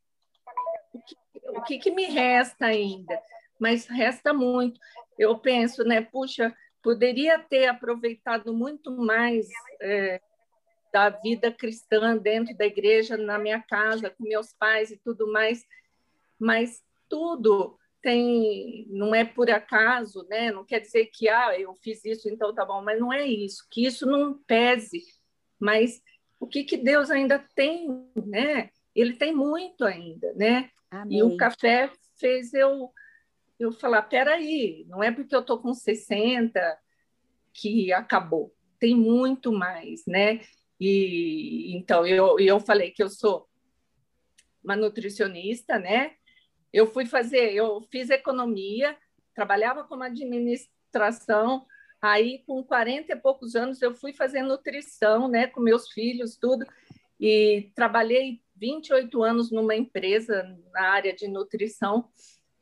o 0.92 1.00
que 1.00 1.16
o 1.50 1.62
que, 1.62 1.78
que 1.78 1.92
me 1.92 2.06
resta 2.06 2.68
ainda? 2.68 3.20
Mas 3.60 3.86
resta 3.88 4.34
muito. 4.34 4.80
Eu 5.18 5.38
penso, 5.38 5.84
né? 5.84 6.02
Puxa, 6.02 6.56
poderia 6.82 7.40
ter 7.40 7.68
aproveitado 7.68 8.54
muito 8.54 8.92
mais 8.92 9.48
é, 9.82 10.22
da 10.94 11.10
vida 11.10 11.52
cristã 11.52 12.16
dentro 12.16 12.56
da 12.56 12.66
igreja, 12.66 13.18
na 13.18 13.38
minha 13.38 13.62
casa, 13.62 14.10
com 14.10 14.24
meus 14.24 14.54
pais 14.54 14.92
e 14.92 14.98
tudo 14.98 15.32
mais, 15.32 15.66
mas 16.40 16.84
tudo 17.10 17.78
tem, 18.02 18.86
não 18.90 19.16
é 19.16 19.26
por 19.26 19.50
acaso, 19.50 20.26
né? 20.30 20.52
Não 20.52 20.64
quer 20.64 20.80
dizer 20.80 21.08
que 21.08 21.28
ah, 21.28 21.60
eu 21.60 21.74
fiz 21.82 22.06
isso, 22.06 22.30
então 22.30 22.54
tá 22.54 22.64
bom, 22.64 22.82
mas 22.84 23.00
não 23.00 23.12
é 23.12 23.26
isso, 23.26 23.66
que 23.72 23.86
isso 23.86 24.06
não 24.06 24.38
pese, 24.46 25.02
mas 25.60 26.02
o 26.40 26.46
que, 26.46 26.64
que 26.64 26.78
Deus 26.78 27.10
ainda 27.10 27.44
tem, 27.56 27.88
né? 28.16 28.70
Ele 28.96 29.14
tem 29.14 29.34
muito 29.36 29.84
ainda, 29.84 30.32
né? 30.34 30.70
Amém. 30.92 31.18
E 31.18 31.24
o 31.24 31.36
café 31.36 31.92
fez 32.20 32.54
eu 32.54 32.92
eu 33.60 33.72
falar, 33.72 34.04
peraí, 34.04 34.86
não 34.88 35.04
é 35.04 35.12
porque 35.12 35.36
eu 35.36 35.44
tô 35.44 35.58
com 35.60 35.74
60 35.74 36.60
que 37.54 37.94
acabou, 37.94 38.54
tem 38.80 38.96
muito 38.96 39.52
mais, 39.52 40.06
né? 40.06 40.42
E 40.80 41.76
então 41.76 42.06
eu, 42.06 42.38
eu 42.40 42.60
falei 42.60 42.92
que 42.92 43.02
eu 43.02 43.10
sou 43.10 43.48
uma 44.64 44.76
nutricionista, 44.76 45.80
né? 45.80 46.16
Eu 46.74 46.88
fui 46.88 47.06
fazer, 47.06 47.54
eu 47.54 47.82
fiz 47.90 48.10
economia, 48.10 48.98
trabalhava 49.34 49.84
como 49.84 50.04
administração, 50.04 51.66
Aí, 52.06 52.44
com 52.46 52.64
40 52.64 53.14
e 53.14 53.16
poucos 53.16 53.56
anos, 53.56 53.82
eu 53.82 53.96
fui 53.96 54.14
fazer 54.14 54.44
nutrição, 54.44 55.28
né, 55.28 55.48
com 55.48 55.60
meus 55.60 55.90
filhos, 55.90 56.38
tudo, 56.38 56.64
e 57.20 57.72
trabalhei 57.74 58.44
28 58.56 59.24
anos 59.24 59.52
numa 59.52 59.76
empresa 59.76 60.56
na 60.72 60.90
área 60.90 61.16
de 61.16 61.28
nutrição 61.28 62.08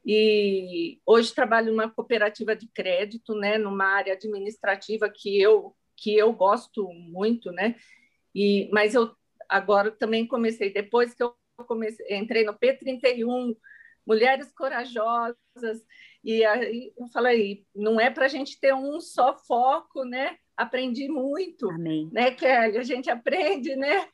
e 0.05 0.99
hoje 1.05 1.33
trabalho 1.33 1.71
numa 1.71 1.89
cooperativa 1.89 2.55
de 2.55 2.67
crédito, 2.67 3.33
né, 3.35 3.57
numa 3.57 3.85
área 3.85 4.13
administrativa 4.13 5.09
que 5.09 5.39
eu 5.39 5.75
que 5.95 6.17
eu 6.17 6.33
gosto 6.33 6.91
muito, 6.91 7.51
né? 7.51 7.75
E 8.35 8.69
mas 8.73 8.95
eu 8.95 9.15
agora 9.47 9.91
também 9.91 10.27
comecei 10.27 10.73
depois 10.73 11.13
que 11.13 11.23
eu 11.23 11.35
comecei, 11.67 12.17
entrei 12.17 12.43
no 12.43 12.53
P31, 12.53 13.55
Mulheres 14.05 14.51
Corajosas, 14.51 15.37
e 16.23 16.43
aí 16.43 16.91
eu 16.97 17.07
falei, 17.07 17.65
não 17.75 17.99
é 17.99 18.09
para 18.09 18.25
a 18.25 18.29
gente 18.29 18.59
ter 18.59 18.73
um 18.73 18.99
só 18.99 19.37
foco, 19.37 20.03
né? 20.03 20.37
Aprendi 20.57 21.07
muito, 21.07 21.69
Amém. 21.69 22.09
né, 22.11 22.31
Kelly? 22.31 22.77
A 22.77 22.83
gente 22.83 23.09
aprende, 23.09 23.75
né? 23.75 24.07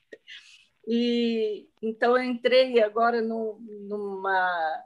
E 0.87 1.67
então 1.81 2.17
eu 2.17 2.23
entrei 2.23 2.81
agora 2.81 3.21
no, 3.21 3.59
numa 3.87 4.83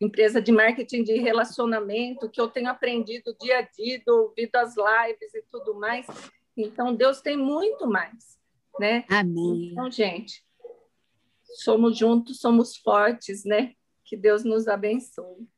empresa 0.00 0.40
de 0.40 0.52
marketing 0.52 1.02
de 1.04 1.14
relacionamento 1.14 2.28
que 2.28 2.40
eu 2.40 2.48
tenho 2.48 2.68
aprendido 2.68 3.36
dia 3.40 3.58
a 3.58 3.62
dia, 3.62 4.02
ouvido 4.08 4.56
as 4.56 4.74
lives 4.76 5.34
e 5.34 5.42
tudo 5.50 5.74
mais. 5.74 6.06
Então 6.56 6.94
Deus 6.94 7.20
tem 7.20 7.36
muito 7.36 7.86
mais, 7.86 8.38
né? 8.78 9.04
Amém. 9.08 9.70
Então, 9.72 9.90
gente, 9.90 10.44
somos 11.56 11.96
juntos, 11.96 12.40
somos 12.40 12.76
fortes, 12.76 13.44
né? 13.44 13.74
Que 14.04 14.16
Deus 14.16 14.44
nos 14.44 14.68
abençoe. 14.68 15.48